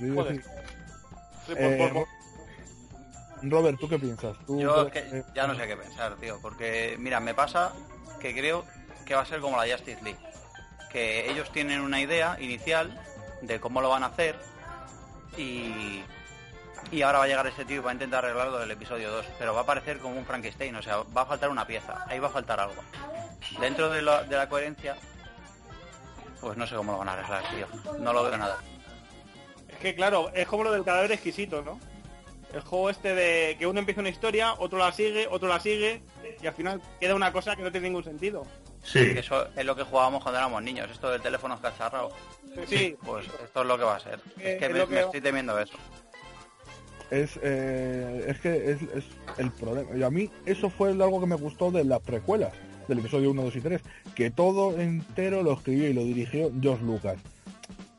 [0.00, 0.36] Yo Joder.
[0.38, 0.50] decir-
[1.46, 4.36] Sí, por- Eh, por- por- Robert, ¿tú qué piensas?
[4.46, 7.72] ¿Tú Yo es crees que ya no sé qué pensar, tío, porque mira, me pasa
[8.18, 8.64] que creo
[9.04, 10.18] que va a ser como la Justice League,
[10.90, 12.98] que ellos tienen una idea inicial
[13.42, 14.34] de cómo lo van a hacer
[15.36, 16.02] y,
[16.92, 19.26] y ahora va a llegar ese tío y va a intentar arreglarlo del episodio 2,
[19.38, 22.18] pero va a parecer como un Frankenstein, o sea, va a faltar una pieza, ahí
[22.18, 22.82] va a faltar algo.
[23.60, 24.96] Dentro de, la- de la coherencia,
[26.40, 27.66] pues no sé cómo lo van a arreglar, tío,
[27.98, 28.58] no lo veo nada.
[29.68, 31.78] Es que claro, es como lo del cadáver exquisito, ¿no?
[32.52, 36.02] El juego este de que uno empieza una historia, otro la sigue, otro la sigue,
[36.40, 38.46] y al final queda una cosa que no tiene ningún sentido.
[38.84, 42.10] Sí, Que Eso es lo que jugábamos cuando éramos niños, esto del teléfono cacharrado.
[42.68, 44.20] Sí, Pues esto es lo que va a ser.
[44.38, 45.76] Eh, Es que es me, que estoy temiendo eso.
[47.10, 49.04] Es, eh, es que es, es
[49.38, 49.96] el problema.
[49.96, 52.52] Y a mí eso fue algo que me gustó de las precuelas.
[52.88, 53.82] del episodio 1, 2 y 3,
[54.14, 57.16] que todo entero lo escribió y lo dirigió George Lucas.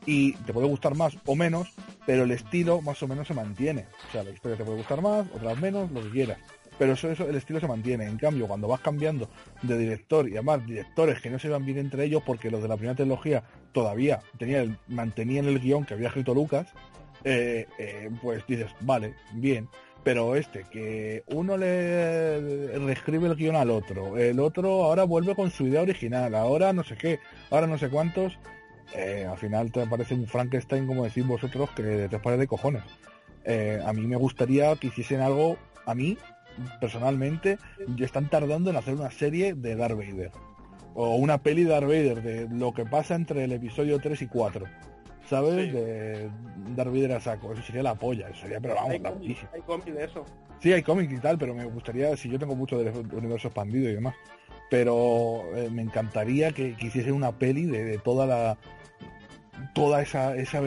[0.06, 1.68] Y te puede gustar más o menos,
[2.06, 3.84] pero el estilo más o menos se mantiene.
[4.08, 6.38] O sea, la historia te puede gustar más, otras menos, lo que quieras.
[6.78, 8.06] Pero eso, eso, el estilo se mantiene.
[8.06, 9.28] En cambio, cuando vas cambiando
[9.62, 12.68] de director y además directores que no se van bien entre ellos, porque los de
[12.68, 13.42] la primera trilogía
[13.72, 16.68] todavía tenían mantenían el guion que había escrito Lucas,
[17.24, 19.68] eh, eh, pues dices, vale, bien.
[20.04, 25.50] Pero este, que uno le reescribe el guion al otro, el otro ahora vuelve con
[25.50, 27.18] su idea original, ahora no sé qué,
[27.50, 28.38] ahora no sé cuántos,
[28.94, 32.82] eh, al final te parece un Frankenstein, como decís vosotros, que te parece de cojones.
[33.84, 36.16] a mí me gustaría que hiciesen algo, a mí,
[36.80, 37.58] personalmente,
[37.98, 40.30] están tardando en hacer una serie de Darth Vader.
[40.94, 44.26] O una peli de Darth Vader, de lo que pasa entre el episodio 3 y
[44.26, 44.66] 4.
[45.28, 45.72] ¿Sabes?
[45.72, 46.30] De
[46.74, 47.52] Darth Vader a saco.
[47.52, 48.28] Eso sería la polla.
[48.28, 50.24] Eso sería, pero vamos, Hay cómics hay cómics de eso.
[50.60, 53.88] Sí, hay cómics y tal, pero me gustaría, si yo tengo mucho del universo expandido
[53.90, 54.14] y demás,
[54.70, 58.58] pero eh, me encantaría que, que, hiciesen una peli de, de, toda la
[59.72, 60.60] toda esa, esa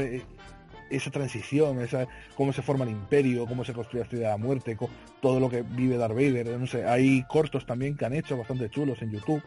[0.89, 4.37] esa transición, esa, cómo se forma el imperio, cómo se construye la estrella de la
[4.37, 4.77] muerte,
[5.21, 8.69] todo lo que vive Darth Vader, no sé, hay cortos también que han hecho bastante
[8.69, 9.41] chulos en YouTube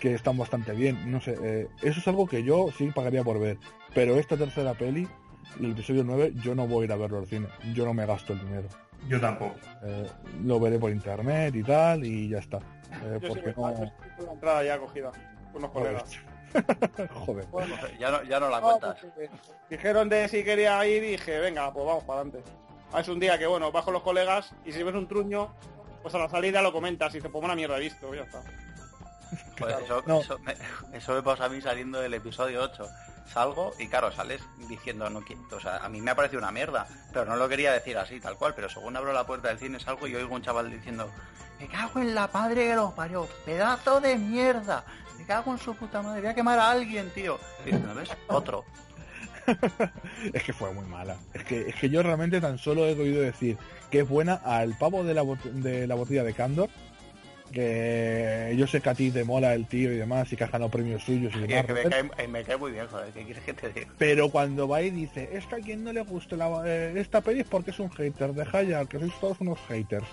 [0.00, 3.40] que están bastante bien, no sé, eh, eso es algo que yo sí pagaría por
[3.40, 3.58] ver,
[3.94, 5.08] pero esta tercera peli,
[5.60, 8.06] el episodio 9, yo no voy a ir a verlo al cine, yo no me
[8.06, 8.68] gasto el dinero.
[9.08, 9.54] Yo tampoco.
[9.84, 10.06] Eh,
[10.44, 12.58] lo veré por internet y tal, y ya está.
[13.04, 13.70] Eh, porque no...
[13.70, 15.12] la entrada ya cogida,
[15.54, 16.18] unos colegas.
[17.12, 17.46] Joder.
[17.50, 18.98] Bueno, ya no, ya no la cuentas.
[19.14, 19.30] Pues,
[19.68, 22.50] dijeron de si quería ir y dije, venga, pues vamos para adelante.
[22.92, 25.52] Ah, es un día que, bueno, bajo los colegas y si ves un truño,
[26.02, 28.42] pues a la salida lo comentas y te pongo una mierda visto, ya está.
[29.58, 30.20] Pues eso, no.
[30.20, 30.54] eso, me,
[30.92, 32.86] eso, me, pasa a mí saliendo del episodio 8.
[33.32, 35.20] Salgo y claro, sales diciendo, no
[35.50, 38.20] o sea, a mí me ha parecido una mierda, pero no lo quería decir así,
[38.20, 41.10] tal cual, pero según abro la puerta del cine salgo y oigo un chaval diciendo,
[41.58, 44.84] me cago en la padre que los parió, pedazo de mierda,
[45.18, 47.38] me cago en su puta madre, voy a quemar a alguien, tío.
[47.64, 48.10] Y ¿no ves?
[48.28, 48.64] Otro.
[50.32, 51.16] es que fue muy mala.
[51.32, 53.56] Es que, es que yo realmente tan solo he oído decir
[53.90, 56.68] que es buena al pavo de la, de la botella de Candor.
[57.56, 60.52] Que yo sé que a ti te mola el tío y demás y que has
[60.52, 61.64] ganado premios suyos y demás.
[61.64, 63.88] que me, cae, me, cae, muy bien, joder, ¿qué quieres que te diga?
[63.96, 67.22] Pero cuando va y dice, es que a quien no le guste la, eh, esta
[67.22, 70.06] peli es porque es un hater, deja ya, que sois todos unos haters.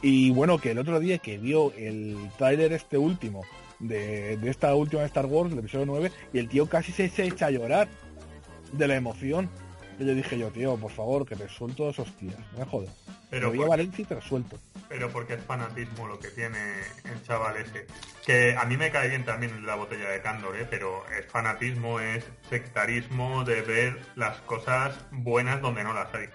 [0.00, 3.42] Y bueno, que el otro día que vio el trailer este último
[3.78, 7.10] de, de, esta última de Star Wars, el episodio 9, y el tío casi se,
[7.10, 7.88] se echa a llorar
[8.72, 9.50] de la emoción.
[9.98, 12.90] Y yo dije yo, tío, por favor, que te suelto dos hostias, no me jodas.
[13.30, 13.68] Pero por...
[13.68, 14.58] Valencia y te suelto.
[14.88, 16.58] Pero porque es fanatismo lo que tiene
[17.04, 17.86] el chaval ese.
[18.24, 20.66] Que a mí me cae bien también la botella de Candor, ¿eh?
[20.68, 26.26] pero es fanatismo, es sectarismo de ver las cosas buenas donde no las hay.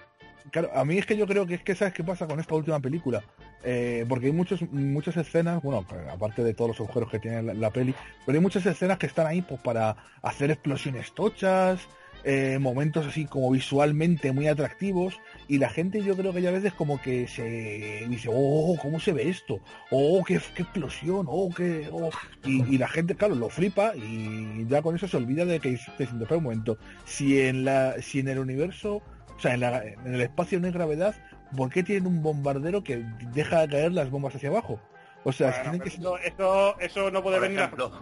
[0.50, 2.54] Claro, a mí es que yo creo que es que sabes qué pasa con esta
[2.54, 3.22] última película.
[3.64, 7.54] Eh, porque hay muchos, muchas escenas, bueno, aparte de todos los agujeros que tiene la,
[7.54, 7.94] la, peli,
[8.26, 11.86] pero hay muchas escenas que están ahí pues para hacer explosiones tochas,
[12.24, 16.52] eh, momentos así como visualmente muy atractivos, y la gente yo creo que ya a
[16.52, 19.60] veces como que se dice, oh, ¿cómo se ve esto?
[19.90, 21.88] Oh, qué, qué explosión, oh, qué...
[21.92, 22.10] Oh.
[22.44, 25.78] Y, y, la gente, claro, lo flipa y ya con eso se olvida de que,
[25.96, 29.02] que espera un momento, si en, la, si en el universo
[29.36, 31.14] o sea, en, la, en, el espacio no hay gravedad,
[31.56, 33.04] ¿por qué tienen un bombardero que
[33.34, 34.80] deja caer las bombas hacia abajo?
[35.24, 35.88] O sea, bueno, tienen que...
[35.88, 37.92] eso, eso, eso, no puede Por venir ejemplo.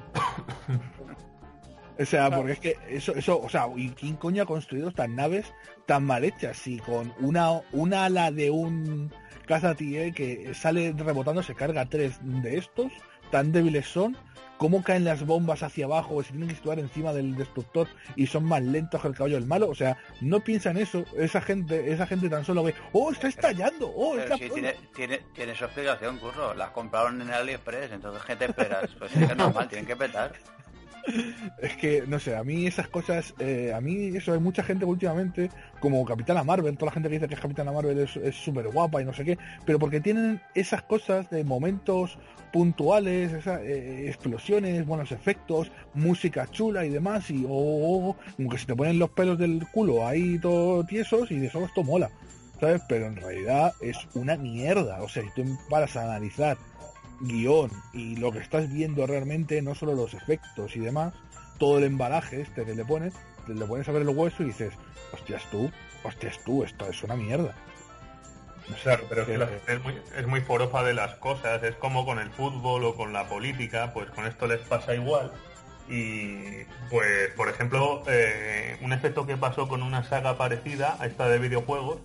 [2.01, 5.09] O sea, porque es que eso, eso, o sea, ¿y quién coño ha construido estas
[5.09, 5.53] naves
[5.87, 6.57] tan mal hechas?
[6.57, 9.13] Si con una, una ala de un
[9.47, 12.91] cazatie que sale rebotando se carga tres de estos,
[13.31, 14.17] tan débiles son,
[14.57, 18.45] cómo caen las bombas hacia abajo, si tienen que situar encima del destructor y son
[18.45, 22.07] más lentos que el caballo del malo, o sea, no piensan eso, esa gente, esa
[22.07, 26.19] gente tan solo ve, oh, está estallando, oh, está sí, tiene, tiene, tiene su explicación,
[26.19, 26.55] curro.
[26.55, 28.91] Las compraron en el AliExpress, entonces, ¿qué te esperas?
[28.99, 30.33] Pues es que es normal, tienen que petar.
[31.61, 34.85] Es que, no sé, a mí esas cosas, eh, a mí eso hay mucha gente
[34.85, 39.03] últimamente, como Capitana Marvel, toda la gente que dice que Capitana Marvel es súper guapa
[39.03, 42.19] y no sé qué, pero porque tienen esas cosas de momentos
[42.53, 48.59] puntuales, esas, eh, explosiones, buenos efectos, música chula y demás, y oh, oh, como que
[48.59, 52.11] se te ponen los pelos del culo ahí todo tiesos y de solo esto mola,
[52.59, 52.83] ¿sabes?
[52.89, 56.57] Pero en realidad es una mierda, o sea, si tú paras a analizar
[57.21, 61.15] guion y lo que estás viendo realmente, no solo los efectos y demás,
[61.59, 63.15] todo el embalaje este que le pones,
[63.47, 64.73] te le pones a ver el hueso y dices,
[65.13, 65.71] hostias tú,
[66.03, 67.55] hostias tú, esto es una mierda.
[68.83, 71.75] Claro, pero es que la gente es muy, es muy forofa de las cosas, es
[71.77, 75.33] como con el fútbol o con la política, pues con esto les pasa igual.
[75.89, 81.29] Y pues, por ejemplo, eh, un efecto que pasó con una saga parecida a esta
[81.29, 81.99] de videojuegos,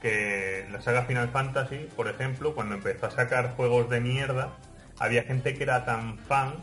[0.00, 4.56] que la saga Final Fantasy, por ejemplo, cuando empezó a sacar juegos de mierda,
[4.98, 6.54] había gente que era tan fan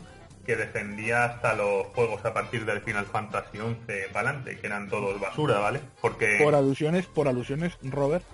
[0.44, 4.88] que defendía hasta los juegos a partir del Final Fantasy XI para adelante, que eran
[4.88, 5.80] todos basura, ¿vale?
[6.00, 6.38] Porque...
[6.42, 8.24] Por alusiones, por alusiones, Robert.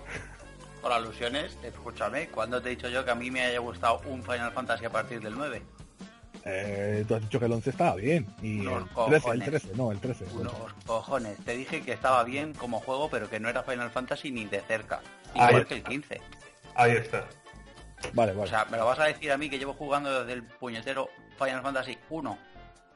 [0.81, 4.23] Por alusiones, escúchame, ¿cuándo te he dicho yo que a mí me haya gustado un
[4.23, 5.61] Final Fantasy a partir del 9?
[6.45, 8.27] Eh, tú has dicho que el 11 estaba bien.
[8.41, 10.25] Y el 13, el 13, no, el 13.
[10.33, 10.53] Unos
[10.85, 11.37] cojones.
[11.45, 14.61] Te dije que estaba bien como juego, pero que no era Final Fantasy ni de
[14.61, 15.01] cerca.
[15.35, 16.21] Igual que el 15.
[16.75, 17.25] Ahí está.
[18.13, 18.43] Vale, vale.
[18.43, 21.09] O sea, me lo vas a decir a mí que llevo jugando desde el puñetero
[21.37, 22.37] Final Fantasy 1.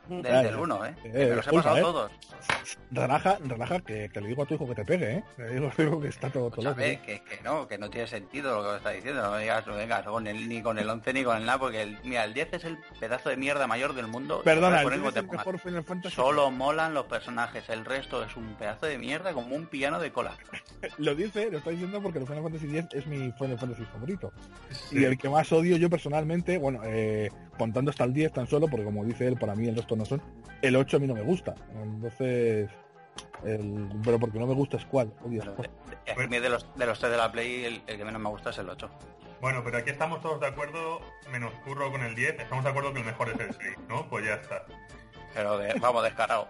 [0.09, 0.95] Desde el 1, ¿eh?
[1.05, 1.81] Eh, los he pasado eh.
[1.81, 2.11] todos.
[2.91, 5.23] Relaja, relaja, que, que le digo a tu hijo que te pegue, ¿eh?
[5.37, 6.77] Le digo, digo que está todo, todo loco.
[6.77, 9.21] Que, que no, que no tiene sentido lo que me está diciendo.
[9.21, 11.59] No me digas, no vengas con el, ni con el 11 ni con el nada,
[11.59, 14.41] porque el, mira, el 10 es el pedazo de mierda mayor del mundo.
[14.43, 16.15] Perdona, el 10 el mejor Final Fantasy.
[16.15, 20.11] Solo molan los personajes, el resto es un pedazo de mierda como un piano de
[20.11, 20.37] cola.
[20.97, 24.31] Lo dice, lo está diciendo porque el Final Fantasy X es mi Final Fantasy favorito.
[24.69, 24.99] Sí.
[24.99, 28.67] Y el que más odio yo personalmente, bueno, eh, contando hasta el 10 tan solo,
[28.67, 30.21] porque como dice él, para mí el resto no son,
[30.61, 31.55] el 8 a mí no me gusta.
[31.81, 32.69] Entonces,
[33.43, 36.99] el, pero porque no me gusta es cuál, odio a mí de los, de los
[36.99, 38.89] tres de la Play, el, el que menos me gusta es el 8.
[39.41, 40.99] Bueno, pero aquí estamos todos de acuerdo,
[41.31, 44.07] menos curro con el 10, estamos de acuerdo que el mejor es el 6, ¿no?
[44.09, 44.65] Pues ya está.
[45.33, 46.47] Pero de- vamos, descarado.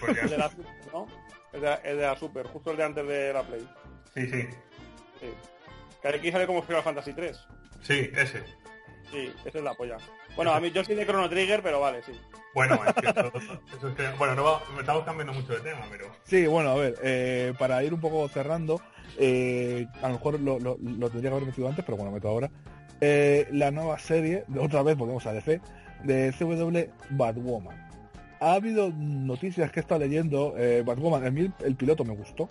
[0.00, 0.46] Pues ya El de está.
[0.46, 1.06] la Super, ¿no?
[1.52, 3.68] El de, el de la Super, justo el de antes de la Play.
[4.14, 4.48] Sí, sí.
[5.20, 5.26] Sí.
[6.02, 7.38] Que aquí sale como Final Fantasy 3.
[7.82, 8.42] Sí, ese.
[9.10, 9.96] Sí, esa es la polla.
[10.36, 12.12] Bueno, a mí yo soy de Chrono Trigger, pero vale, sí.
[12.54, 13.32] Bueno, es que eso-
[13.76, 16.06] eso es que- bueno, no va- estamos cambiando mucho de tema, pero...
[16.24, 18.80] Sí, bueno, a ver, eh, para ir un poco cerrando,
[19.18, 22.28] eh, a lo mejor lo, lo- lo tendría que haber metido antes, pero bueno, meto
[22.28, 22.50] ahora.
[23.00, 25.60] Eh, la nueva serie, de otra vez volvemos a DC,
[26.04, 27.88] de CW Batwoman.
[28.40, 32.14] Ha habido noticias que he estado leyendo, eh, Batwoman, a mí el, el piloto me
[32.14, 32.48] gustó,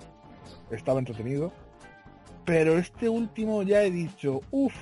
[0.71, 1.51] estaba entretenido,
[2.45, 4.73] pero este último ya he dicho, uff,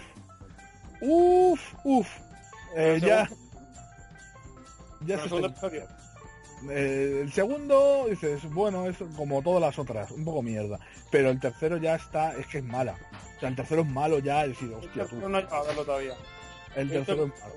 [1.02, 2.08] uff, uff,
[2.76, 3.30] eh, ya,
[5.02, 5.30] ya se
[6.70, 10.80] eh, el segundo, dices, bueno, es como todas las otras, un poco mierda.
[11.12, 12.96] Pero el tercero ya está, es que es mala.
[13.38, 15.18] O sea, el tercero es malo ya, es decir, hostia, tú.
[15.18, 16.14] No, no he llegado a verlo todavía.
[16.76, 17.56] El tercero es malo.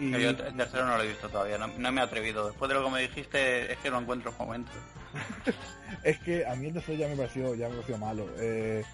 [0.00, 2.48] Y, Yo el tercero no lo he visto todavía, no, no me he atrevido.
[2.48, 4.72] Después de lo que me dijiste, es que no encuentro el momento.
[6.02, 8.26] es que a mí el tercero ya me pareció, ya me pareció malo.
[8.38, 8.84] Eh,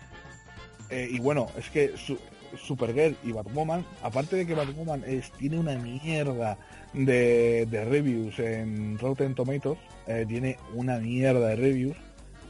[0.91, 2.20] eh, y bueno, es que su-
[2.57, 6.59] Supergirl y Batwoman, aparte de que Batwoman es, tiene una mierda
[6.92, 11.96] de, reviews en Rotten Tomatoes, eh, tiene una mierda de reviews,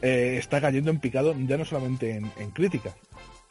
[0.03, 2.94] eh, está cayendo en picado ya no solamente en, en críticas,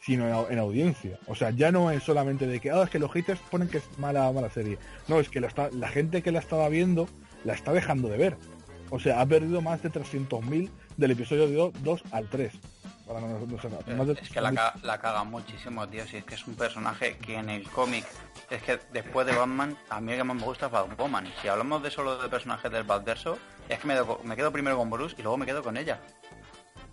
[0.01, 1.19] sino en, au- en audiencia.
[1.27, 3.77] O sea, ya no es solamente de que, ah, es que los haters ponen que
[3.79, 4.77] es mala, mala serie.
[5.07, 7.07] No, es que la gente que la estaba viendo
[7.43, 8.37] la está dejando de ver.
[8.89, 12.51] O sea, ha perdido más de 300.000 del episodio 2 al 3.
[13.09, 14.55] Para no- no sé, más de Es que la, 300.000.
[14.55, 16.05] ca- la cagan muchísimo, tío.
[16.05, 18.05] Si es que es un personaje que en el cómic,
[18.51, 21.25] es que después de Batman, a mí el que más me gusta es Batwoman.
[21.25, 24.51] Y si hablamos de solo de personajes del Batverso, es que me, do- me quedo
[24.51, 25.99] primero con Bruce y luego me quedo con ella.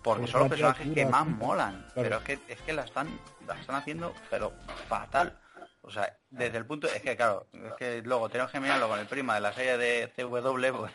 [0.01, 1.85] Porque Pues son los personajes que más molan.
[1.93, 2.09] Claro.
[2.09, 3.07] Pero es que, es que la están,
[3.45, 4.53] la están haciendo, pero
[4.89, 5.37] fatal.
[5.83, 8.97] O sea, desde el punto, es que claro, es que luego tenemos que mirarlo con
[8.99, 10.93] el prima de la serie de CW, pues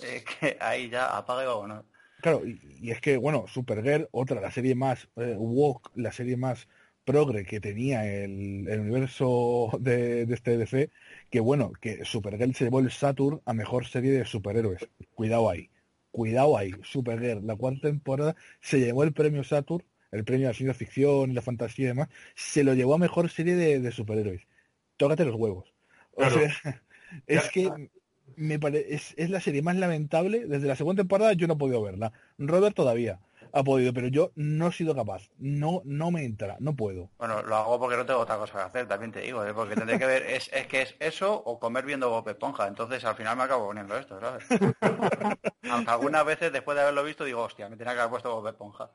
[0.00, 1.84] es que ahí ya apaga y vámonos.
[2.26, 6.36] Claro, y, y es que, bueno, Supergirl, otra, la serie más eh, woke, la serie
[6.36, 6.66] más
[7.04, 10.90] progre que tenía el, el universo de, de este DC,
[11.30, 14.88] que bueno, que Supergirl se llevó el Saturn a mejor serie de superhéroes.
[15.14, 15.70] Cuidado ahí,
[16.10, 16.72] cuidado ahí.
[16.82, 21.30] Supergirl, la cuarta temporada, se llevó el premio Saturn, el premio a la ciencia ficción
[21.30, 24.48] y la fantasía y demás, se lo llevó a mejor serie de, de superhéroes.
[24.96, 25.72] Tócate los huevos.
[26.12, 26.40] O Claro.
[26.40, 26.50] sea,
[27.26, 27.50] es Ya.
[27.52, 27.90] que
[28.36, 30.46] me pare- es, es la serie más lamentable.
[30.46, 32.12] Desde la segunda temporada yo no he podido verla.
[32.38, 33.20] Robert todavía
[33.52, 35.30] ha podido, pero yo no he sido capaz.
[35.38, 37.08] No, no me entra, no puedo.
[37.18, 39.54] Bueno, lo hago porque no tengo otra cosa que hacer, también te digo, ¿eh?
[39.54, 43.02] porque tendré que ver, es, es que es eso o comer viendo Bob Esponja, entonces
[43.04, 44.44] al final me acabo poniendo esto, ¿sabes?
[45.70, 48.48] Aunque algunas veces después de haberlo visto digo, hostia, me tenía que haber puesto Bob
[48.48, 48.90] Esponja.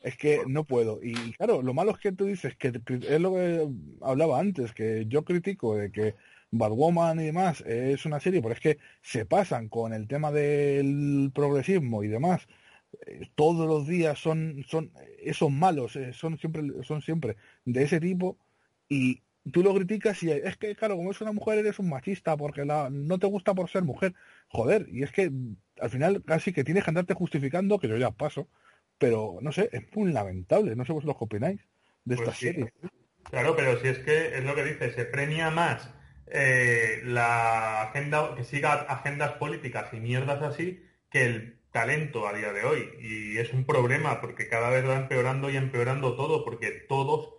[0.00, 0.98] Es que no puedo.
[1.02, 3.68] Y claro, lo malo es que tú dices que es lo que
[4.00, 6.14] hablaba antes, que yo critico de que
[6.52, 11.32] Batwoman y demás es una serie, pero es que se pasan con el tema del
[11.34, 12.46] progresismo y demás.
[13.06, 18.00] Eh, Todos los días son, son esos malos, eh, son siempre, son siempre de ese
[18.00, 18.38] tipo
[18.88, 22.36] y tú lo criticas y es que, claro, como es una mujer eres un machista
[22.36, 24.14] porque la, no te gusta por ser mujer.
[24.48, 25.32] Joder, y es que
[25.80, 28.48] al final casi que tienes que andarte justificando, que yo ya paso,
[28.98, 31.60] pero no sé, es muy lamentable, no sé vosotros qué opináis
[32.04, 32.46] de Pues esta sí.
[32.46, 32.72] serie.
[33.30, 35.88] Claro, pero si es que es lo que dice, se premia más
[36.34, 42.52] eh, la agenda, que siga agendas políticas y mierdas así, que el talento a día
[42.52, 42.90] de hoy.
[43.00, 47.34] Y es un problema porque cada vez va empeorando y empeorando todo, porque todos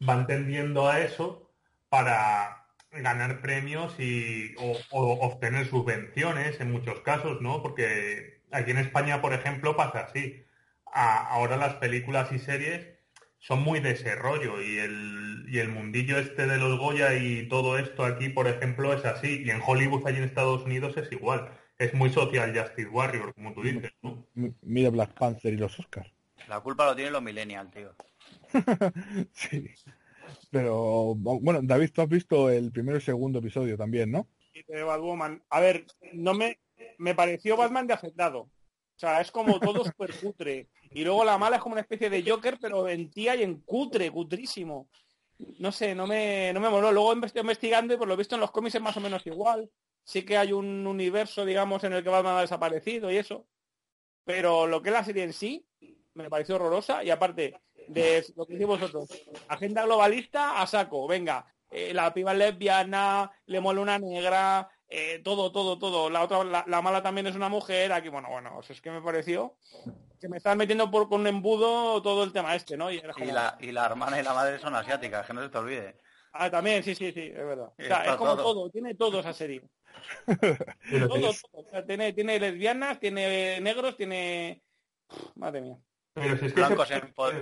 [0.00, 1.50] van tendiendo a eso
[1.90, 7.62] para ganar premios y o, obtener subvenciones en muchos casos, ¿no?
[7.62, 10.42] Porque aquí en España, por ejemplo, pasa así.
[10.86, 12.97] Ahora las películas y series
[13.38, 17.48] son muy de ese rollo y el, y el mundillo este de los Goya y
[17.48, 19.42] todo esto aquí, por ejemplo, es así.
[19.44, 21.50] Y en Hollywood, allí en Estados Unidos, es igual.
[21.78, 24.26] Es muy social Justice Warrior, como tú dices, ¿no?
[24.62, 26.10] Mira Black Panther y los Oscars.
[26.48, 27.94] La culpa lo tienen los millennials, tío.
[29.32, 29.70] sí.
[30.50, 34.26] Pero, bueno, David, tú has visto el primero y segundo episodio también, ¿no?
[34.66, 35.42] de Batwoman.
[35.50, 36.58] A ver, no me,
[36.98, 38.50] me pareció Batman de hacendado.
[38.98, 40.66] O sea, es como todo súper cutre.
[40.90, 43.60] Y luego la mala es como una especie de Joker, pero en tía y en
[43.60, 44.88] cutre, cutrísimo.
[45.60, 46.90] No sé, no me, no me moló.
[46.90, 49.70] Luego estoy investigando y por lo visto en los cómics es más o menos igual.
[50.02, 53.46] Sí que hay un universo, digamos, en el que Batman ha desaparecido y eso.
[54.24, 55.64] Pero lo que es la serie en sí,
[56.14, 57.04] me pareció horrorosa.
[57.04, 57.54] Y aparte
[57.86, 59.10] de lo que decís vosotros,
[59.46, 61.06] agenda globalista a saco.
[61.06, 66.10] Venga, eh, la piba es lesbiana, le mola una negra, eh, todo, todo, todo.
[66.10, 67.92] La otra, la, la mala también es una mujer.
[67.92, 69.56] Aquí, bueno, bueno, o sea, es que me pareció
[70.20, 72.90] que me estaban metiendo por con un embudo todo el tema este, ¿no?
[72.90, 75.96] Y la, y la hermana y la madre son asiáticas, que no se te olvide.
[76.32, 77.72] Ah, también, sí, sí, sí, es verdad.
[77.78, 78.54] O sea, es como todo.
[78.54, 78.70] todo.
[78.70, 79.62] tiene todo esa serie.
[80.28, 81.30] Todo, todo.
[81.52, 84.62] O sea, tiene, tiene lesbianas, tiene negros, tiene...
[85.34, 85.76] Madre mía.
[86.14, 86.60] pero si es que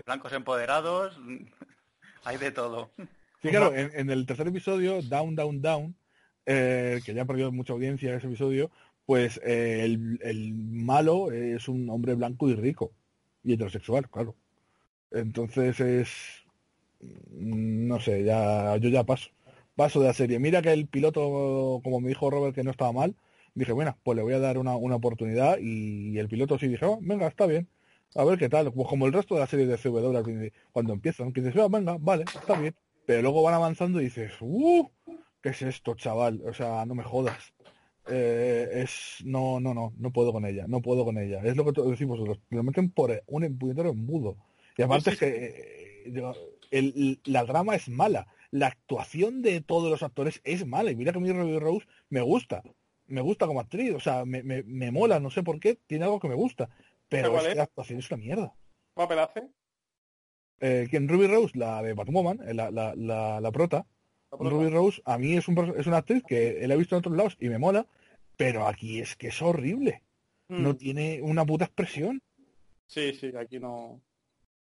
[0.06, 1.18] Blancos, empoderados,
[2.24, 2.92] hay de todo.
[3.42, 5.96] Sí, claro, en, en el tercer episodio, Down, Down, Down,
[6.46, 8.70] eh, que ya ha perdido mucha audiencia ese episodio,
[9.06, 12.92] pues eh, el, el malo es un hombre blanco y rico.
[13.44, 14.36] Y heterosexual, claro.
[15.12, 16.10] Entonces es...
[17.00, 19.30] mm, No sé, ya yo ya paso.
[19.76, 20.38] Paso de la serie.
[20.38, 23.14] Mira que el piloto, como me dijo Robert, que no estaba mal,
[23.54, 26.84] dije, bueno, pues le voy a dar una, una oportunidad y el piloto sí dije,
[26.86, 27.68] "Oh, venga, está bien.
[28.14, 28.72] A ver qué tal.
[28.72, 31.96] Pues como el resto de la serie de CW cuando empiezan, que dices, "Ah, venga,
[32.00, 32.74] vale, está bien.
[33.06, 34.88] Pero luego van avanzando y dices, ¡uh!
[35.46, 36.42] ¿Qué es esto, chaval?
[36.44, 37.54] O sea, no me jodas.
[38.08, 41.64] Eh, es no no no no puedo con ella no puedo con ella es lo
[41.64, 44.36] que decimos vosotros lo meten por un puñetero embudo
[44.76, 45.28] y aparte es que
[46.06, 46.12] eh,
[46.70, 51.12] el- la trama es mala la actuación de todos los actores es mala y mira
[51.12, 52.62] que a mí Ruby Rose me gusta
[53.08, 56.04] me gusta como actriz o sea me, me, me mola no sé por qué tiene
[56.04, 56.70] algo que me gusta
[57.08, 58.54] pero ¿Cuál es actuación es una mierda
[58.94, 59.42] ¿Cuál pelaje?
[60.60, 61.08] eh, ¿quién?
[61.08, 63.84] Ruby Rose la de Batwoman eh, la, la, la, La prota.
[64.30, 67.16] Ruby Rose a mí es, un, es una actriz que la he visto en otros
[67.16, 67.86] lados y me mola,
[68.36, 70.02] pero aquí es que es horrible.
[70.48, 70.62] Mm.
[70.62, 72.22] No tiene una puta expresión.
[72.86, 74.00] Sí, sí, aquí no...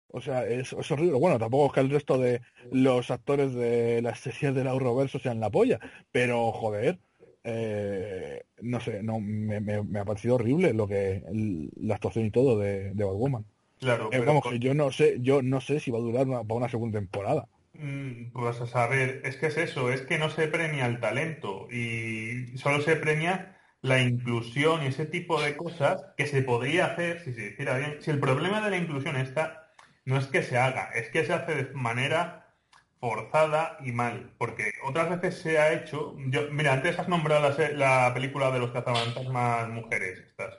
[0.10, 1.18] O sea, es, es horrible.
[1.20, 2.42] Bueno, tampoco es que el resto de
[2.72, 5.80] los actores de las series del Euroverso sean la polla,
[6.14, 7.00] pero joder,
[7.44, 12.26] eh, no sé, no me, me- me ha parecido horrible lo que el- la actuación
[12.26, 13.46] y todo de, de Batwoman.
[13.80, 16.26] Claro, Eh, vamos, con- que yo no sé, yo no sé si va a durar
[16.28, 17.48] una, para una segunda temporada.
[17.78, 21.68] Mm, Pues a saber, es que es eso, es que no se premia el talento
[21.72, 27.22] y solo se premia la inclusión y ese tipo de cosas que se podría hacer
[27.24, 28.02] si se hiciera bien.
[28.02, 29.72] Si el problema de la inclusión está,
[30.06, 32.56] no es que se haga, es que se hace de manera
[33.00, 38.14] forzada y mal, porque otras veces se ha hecho, yo, mira, antes has nombrado la,
[38.14, 40.56] película de los cazafantasmas mujeres, estas,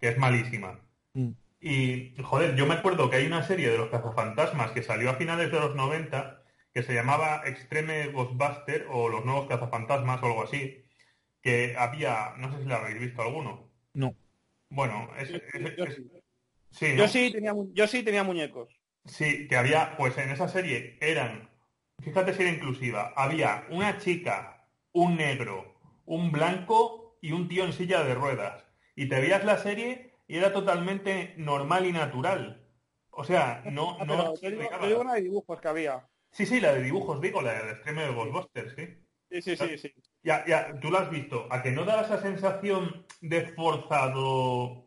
[0.00, 0.80] que es malísima.
[1.14, 1.30] Mm.
[1.60, 5.14] Y, joder, yo me acuerdo que hay una serie de los cazafantasmas que salió a
[5.14, 6.37] finales de los 90
[6.74, 10.84] que se llamaba Extreme Ghostbuster o Los Nuevos Cazafantasmas o algo así,
[11.42, 13.70] que había, no sé si la habéis visto alguno.
[13.94, 14.14] No.
[14.70, 16.10] Bueno, es, es- Yo es- sí.
[16.70, 16.96] sí, ¿no?
[16.96, 18.68] Yo sí tenía, yo sí tenía muñecos.
[19.06, 21.50] Sí, que había, pues en esa serie eran,
[22.00, 27.72] fíjate si era inclusiva, había una chica, un negro, un blanco y un tío en
[27.72, 28.64] silla de ruedas.
[28.94, 32.68] Y te veías la serie y era totalmente normal y natural.
[33.10, 34.82] O sea, no, no pero te digo, explicaba.
[34.82, 36.07] te digo una de dibujos que había.
[36.30, 38.86] Sí, sí, la de dibujos, digo, la de Extreme de Ghostbusters, sí.
[39.30, 39.94] Sí, sí, sí, sí.
[40.22, 41.46] Ya, ya, tú la has visto.
[41.50, 44.86] ¿A que no da esa sensación de forzado?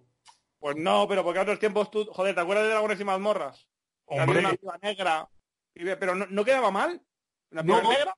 [0.60, 2.06] Pues no, pero porque a otros tiempos tú...
[2.06, 3.68] Joder, ¿te acuerdas de Dragones y Mazmorras?
[4.08, 5.30] Había Hombre, una piba negra.
[5.74, 7.02] Pero no, no quedaba mal.
[7.52, 8.16] Una piba No, negra.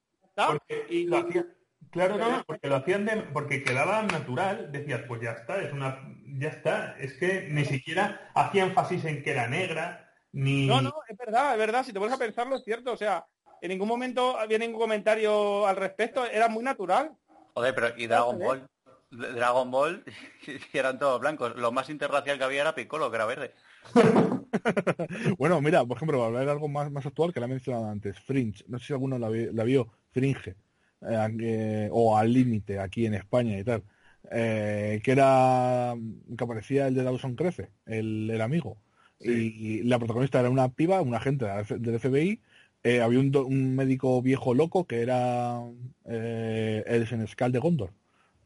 [0.48, 1.46] porque Y lo hacía-
[1.92, 6.02] Claro, no, porque lo hacían de, porque quedaba natural, decías, pues ya está, es una,
[6.40, 10.94] ya está, es que ni siquiera hacía énfasis en que era negra, ni No, no,
[11.08, 11.84] es verdad, es verdad.
[11.84, 12.92] Si te pones a pensarlo, es cierto.
[12.94, 13.26] O sea,
[13.62, 16.26] en ningún momento había ningún comentario al respecto.
[16.26, 17.12] Era muy natural.
[17.54, 18.40] Joder, pero y Dragon.
[18.40, 18.68] Ball.
[19.12, 20.04] Dragon Ball,
[20.72, 21.56] que eran todos blancos.
[21.56, 23.54] Lo más interracial que había era Piccolo, que era verde.
[25.38, 27.88] Bueno, mira, por ejemplo, para hablar de algo más, más actual que la he mencionado
[27.90, 30.56] antes, Fringe, no sé si alguno la, vi- la vio, Fringe,
[31.02, 33.84] eh, o Al Límite, aquí en España y tal,
[34.32, 35.96] eh, que era,
[36.38, 38.78] que aparecía el de Dawson Crece, el, el amigo,
[39.24, 41.46] y, la protagonista era una piba, una agente
[41.80, 42.42] del FBI,
[42.86, 45.62] Eh, había un, do- un médico viejo loco que era
[46.06, 47.92] eh, el senescal de Gondor.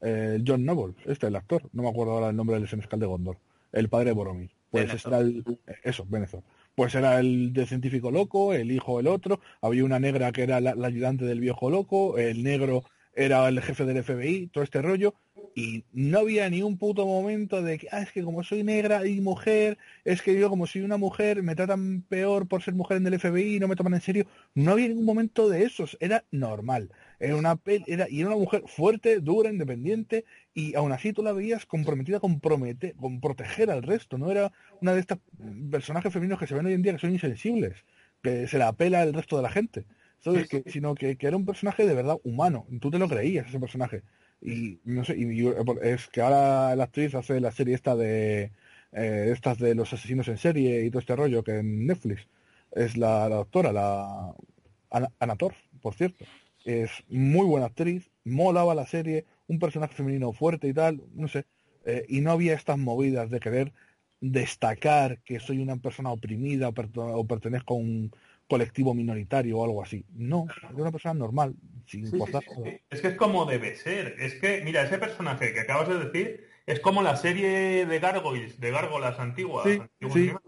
[0.02, 1.70] Eh, John Noble, este, el actor.
[1.74, 3.38] No me acuerdo ahora el nombre del senescal de Gondor.
[3.72, 4.52] El padre de Boromir.
[4.70, 5.44] Pues era el...
[5.84, 6.44] Eso, Benezor.
[6.76, 9.40] Pues era el de científico loco, el hijo el otro.
[9.62, 12.18] Había una negra que era la, la ayudante del viejo loco.
[12.20, 12.84] El negro
[13.18, 14.48] era el jefe del FBI.
[14.48, 15.16] Todo este rollo.
[15.56, 19.08] Y no había ni un puto momento de que, ah, es que como soy negra
[19.08, 22.98] y mujer, es que yo como soy una mujer me tratan peor por ser mujer
[22.98, 24.28] en el FBI no me toman en serio.
[24.54, 26.92] No había ningún momento de esos, era normal.
[27.20, 31.34] Era una era, y era una mujer fuerte, dura, independiente, y aún así tú la
[31.34, 34.18] veías comprometida con, promete- con proteger al resto.
[34.20, 34.52] No era
[34.82, 35.18] una de estos
[35.72, 37.84] personajes femeninos que se ven hoy en día que son insensibles,
[38.22, 39.86] que se la apela el resto de la gente.
[40.32, 40.48] ¿Sabes?
[40.48, 42.66] Que, sino que, que era un personaje de verdad humano.
[42.82, 44.04] Tú te lo creías, ese personaje.
[44.42, 48.52] Y no sé, y yo- es que ahora la actriz hace la serie esta de
[48.92, 52.28] eh, estas de los asesinos en serie y todo este rollo que en Netflix
[52.72, 54.36] es la, la doctora, la
[54.90, 56.26] Ana, Ana Torf, por cierto.
[56.64, 61.46] Es muy buena actriz, molaba la serie, un personaje femenino fuerte y tal, no sé.
[61.86, 63.74] eh, y no había estas movidas de querer
[64.20, 68.12] destacar que soy una persona oprimida o pertenezco a un
[68.48, 70.06] colectivo minoritario o algo así.
[70.14, 72.44] No, soy una persona normal, sin Sí, sí, importar.
[72.44, 72.82] sí, sí.
[72.90, 74.16] Es que es como debe ser.
[74.20, 78.60] Es que, mira, ese personaje que acabas de decir es como la serie de Gargoyles,
[78.60, 80.42] de Gárgolas antiguas, animales,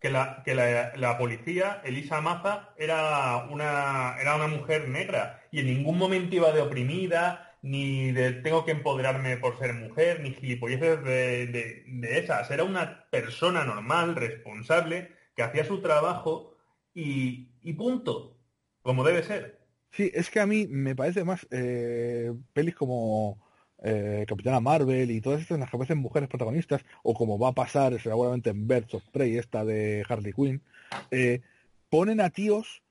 [0.00, 5.60] que la, que la, la policía, Elisa Maza, era una, era una mujer negra y
[5.60, 10.32] en ningún momento iba de oprimida, ni de tengo que empoderarme por ser mujer, ni
[10.34, 12.50] gilipolleces de, de, de esas.
[12.50, 16.51] Era una persona normal, responsable, que hacía su trabajo
[16.94, 18.36] y, y punto,
[18.82, 19.60] como debe ser.
[19.90, 23.38] Sí, es que a mí me parece más eh, pelis como
[23.82, 27.48] eh, Capitana Marvel y todas estas en las que aparecen mujeres protagonistas, o como va
[27.48, 30.62] a pasar seguramente en Birds of Prey, esta de Harley Quinn,
[31.10, 31.40] eh,
[31.90, 32.81] ponen a tíos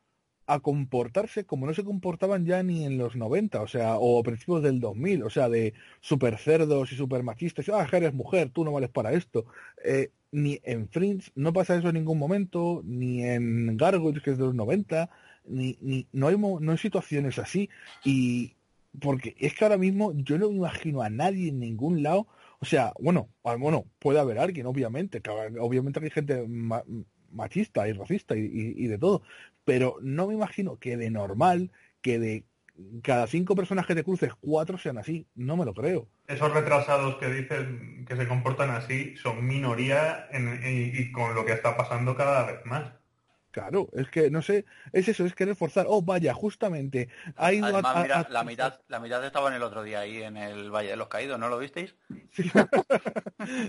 [0.53, 4.61] a comportarse como no se comportaban ya ni en los 90, o sea, o principios
[4.63, 8.71] del 2000, o sea, de super cerdos y super machistas, ah, eres mujer, tú no
[8.71, 9.45] vales para esto.
[9.83, 14.37] Eh, ni en Fringe no pasa eso en ningún momento, ni en Gargoyles, que es
[14.37, 15.09] de los 90,
[15.45, 17.69] ni, ni no, hay, no hay situaciones así.
[18.03, 18.55] Y
[18.99, 22.27] porque es que ahora mismo yo no me imagino a nadie en ningún lado.
[22.59, 26.83] O sea, bueno, bueno, puede haber alguien, obviamente, que obviamente hay gente ma-
[27.31, 28.41] machista y racista y-
[28.75, 29.21] y de todo,
[29.65, 32.45] pero no me imagino que de normal, que de
[33.03, 35.27] cada cinco personas que te cruces, cuatro sean así.
[35.35, 36.07] No me lo creo.
[36.27, 41.75] Esos retrasados que dicen que se comportan así son minoría y con lo que está
[41.75, 43.00] pasando cada vez más.
[43.51, 45.85] Claro, es que no sé, es eso, es querer forzar.
[45.89, 49.49] Oh, vaya, justamente ha ido a- Además, a- mira, a- la mitad, la mitad estaba
[49.49, 51.95] en el otro día ahí en el Valle de los Caídos, ¿no lo visteis?
[52.31, 52.43] Sí.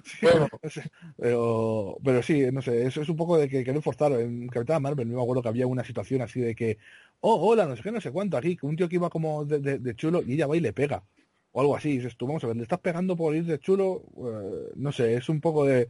[0.04, 0.26] Sí,
[0.62, 4.12] no sé, pero, pero sí, no sé, eso es un poco de que querer forzar.
[4.12, 6.78] En Capitana Marvel no me acuerdo que había una situación así de que,
[7.20, 9.60] oh, hola, no sé qué, no sé cuánto, aquí, un tío que iba como de,
[9.60, 11.02] de- de chulo y ella va y le pega.
[11.52, 14.02] O algo así, dices tú, vamos a ver, le estás pegando por ir de chulo,
[14.16, 15.88] Eh, no sé, es un poco de,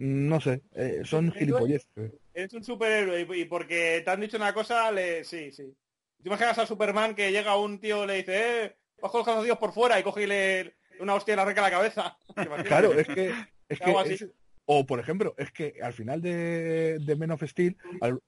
[0.00, 1.86] no sé, eh, son gilipolleces.
[2.32, 5.24] Eres un superhéroe y, y porque te han dicho una cosa, le...
[5.24, 5.74] sí, sí.
[6.22, 9.72] ¿Te imaginas a Superman que llega un tío le dice, eh, bajo los calzoncillos por
[9.72, 12.18] fuera y coge y le una hostia y le arranca la cabeza?
[12.64, 13.28] Claro, es que,
[13.68, 14.26] es que es-
[14.72, 17.76] o por ejemplo, es que al final de, de Men of Steel,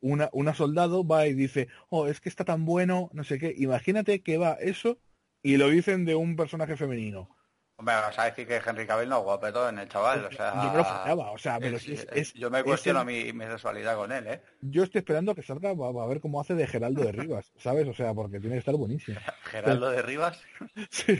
[0.00, 3.54] una, una soldado va y dice, oh, es que está tan bueno, no sé qué.
[3.56, 4.98] Imagínate que va eso
[5.42, 7.28] y lo dicen de un personaje femenino.
[7.76, 10.52] Hombre, vas a decir que Henry Cavill no es guapeto en el chaval, o sea...
[10.62, 13.00] Yo me lo fallaba, o sea, pero es- es- es- es- yo me es cuestiono
[13.00, 14.42] el- mi, mi sexualidad con él, ¿eh?
[14.60, 17.88] Yo estoy esperando que salga, a ver cómo hace de Geraldo de Rivas, ¿sabes?
[17.88, 19.18] O sea, porque tiene que estar buenísimo.
[19.44, 20.40] Geraldo de Rivas.
[20.90, 21.18] Sí,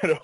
[0.00, 0.20] pero,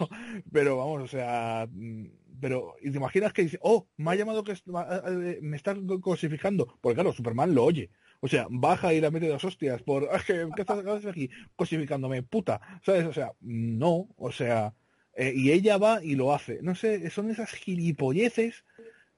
[0.53, 2.07] pero vamos, o sea, mm,
[2.41, 5.75] pero y te imaginas que dice, oh, me ha llamado que ma- eh, me está
[5.75, 7.91] co- cosificando, porque claro, Superman lo oye.
[8.21, 11.31] O sea, baja y la mete dos hostias por, "Ah, que- ¿qué estás, haces aquí?
[11.57, 13.07] Cosificándome, puta, ¿sabes?
[13.07, 14.75] O sea, no, o sea,
[15.19, 16.61] eh, y ella va y lo hace.
[16.63, 18.65] No sé, son esas gilipolleces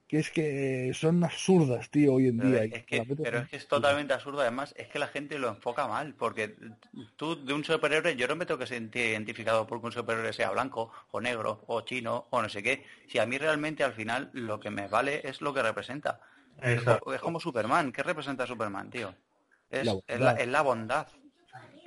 [0.09, 2.65] que es que son absurdas, tío, hoy en Pero día.
[2.71, 4.41] es, que, pero es que es totalmente absurdo.
[4.41, 6.15] Además, es que la gente lo enfoca mal.
[6.15, 6.57] Porque
[7.17, 10.51] tú, de un superhéroe, yo no me tengo que sentir identificado porque un superhéroe sea
[10.51, 12.85] blanco, o negro, o chino, o no sé qué.
[13.07, 16.21] Si a mí realmente al final lo que me vale es lo que representa.
[16.63, 17.15] Exacto.
[17.15, 17.93] Es como Superman.
[17.93, 19.15] ¿Qué representa Superman, tío?
[19.71, 20.41] Es La es la, bondad.
[20.41, 21.09] es la bondad.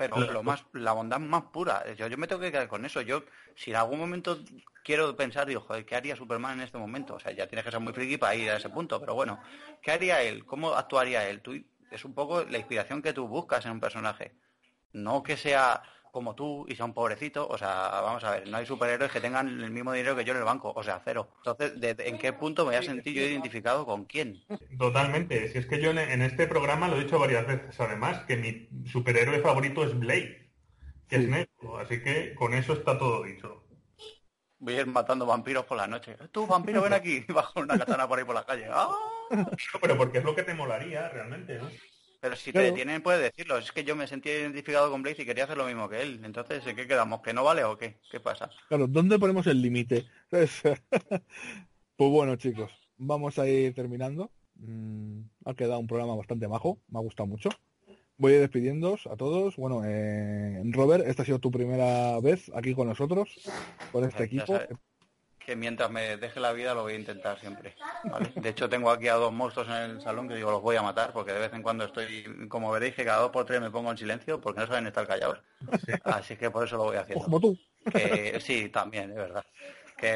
[0.10, 1.84] Pero lo más, la bondad más pura.
[1.94, 3.02] Yo, yo me tengo que quedar con eso.
[3.02, 3.24] Yo,
[3.56, 4.40] si en algún momento
[4.84, 7.16] quiero pensar, digo, joder, ¿qué haría Superman en este momento?
[7.16, 9.42] O sea, ya tienes que ser muy friki para ir a ese punto, pero bueno,
[9.82, 10.46] ¿qué haría él?
[10.46, 11.42] ¿Cómo actuaría él?
[11.42, 11.54] Tú,
[11.92, 14.34] es un poco la inspiración que tú buscas en un personaje.
[14.92, 15.84] No que sea
[16.14, 17.46] como tú y sea un pobrecito.
[17.48, 20.32] O sea, vamos a ver, no hay superhéroes que tengan el mismo dinero que yo
[20.32, 21.28] en el banco, o sea, cero.
[21.38, 24.42] Entonces, ¿en qué punto me voy a sentir yo identificado con quién?
[24.78, 25.52] Totalmente.
[25.52, 28.70] Si es que yo en, este programa lo he dicho varias veces, además, que mi
[28.86, 30.52] superhéroe favorito es Blade,
[31.10, 31.78] que es negro.
[31.80, 33.64] Así que con eso está todo dicho
[34.60, 36.16] voy a ir matando vampiros por la noche.
[36.32, 38.68] Tú, vampiro, ven aquí, bajo una katana por ahí por la calle.
[38.72, 38.96] ¡Ah!
[39.82, 41.70] pero porque es lo que te molaría realmente, ¿no?
[42.24, 43.58] Pero si te detienen, puedes decirlo.
[43.58, 46.22] Es que yo me sentía identificado con Blaze y quería hacer lo mismo que él.
[46.24, 47.22] Entonces, ¿en qué quedamos?
[47.22, 47.98] ¿Que no vale o qué?
[48.10, 48.50] ¿Qué pasa?
[48.70, 50.06] Claro, ¿dónde ponemos el límite?
[50.30, 50.64] pues
[51.98, 54.32] bueno, chicos, vamos a ir terminando.
[54.56, 57.50] Mm, ha quedado un programa bastante majo, me ha gustado mucho.
[58.16, 59.58] Voy a despidiéndoos a todos.
[59.58, 63.38] Bueno, eh, Robert, esta ha sido tu primera vez aquí con nosotros,
[63.92, 64.58] con este equipo
[65.46, 67.76] que mientras me deje la vida lo voy a intentar siempre.
[68.36, 70.82] De hecho, tengo aquí a dos monstruos en el salón que digo, los voy a
[70.82, 73.72] matar, porque de vez en cuando estoy, como veréis, que cada dos por tres me
[73.72, 75.40] pongo en silencio, porque no saben estar callados.
[76.04, 77.26] Así que por eso lo voy haciendo.
[77.26, 77.58] Como tú.
[78.40, 79.46] sí, también, es verdad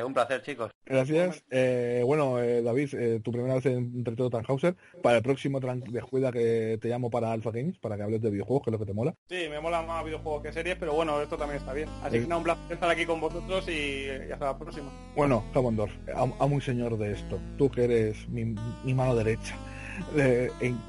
[0.05, 0.71] un placer, chicos.
[0.85, 1.43] Gracias.
[1.49, 4.75] Eh, bueno, eh, David, eh, tu primera vez en Territorio Tannhauser.
[5.01, 8.29] Para el próximo de juega que te llamo para Alpha Games, para que hables de
[8.29, 9.13] videojuegos, que es lo que te mola.
[9.29, 11.89] Sí, me mola más videojuegos que series, pero bueno, esto también está bien.
[12.03, 14.91] Así que nada, un placer estar aquí con vosotros y, hasta la próxima.
[15.15, 17.39] Bueno, Jamondorf, a un señor de esto.
[17.57, 18.45] Tú que eres mi,
[18.93, 19.55] mano derecha.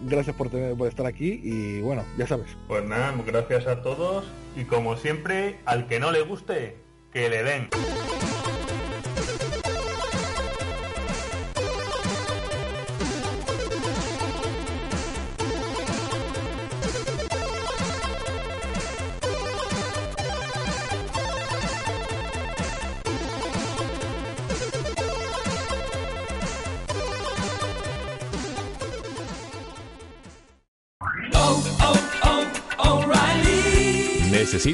[0.03, 2.57] gracias por, tener, por estar aquí y bueno, ya sabes.
[2.66, 4.27] Pues nada, gracias a todos
[4.57, 6.77] y como siempre, al que no le guste,
[7.12, 7.69] que le den.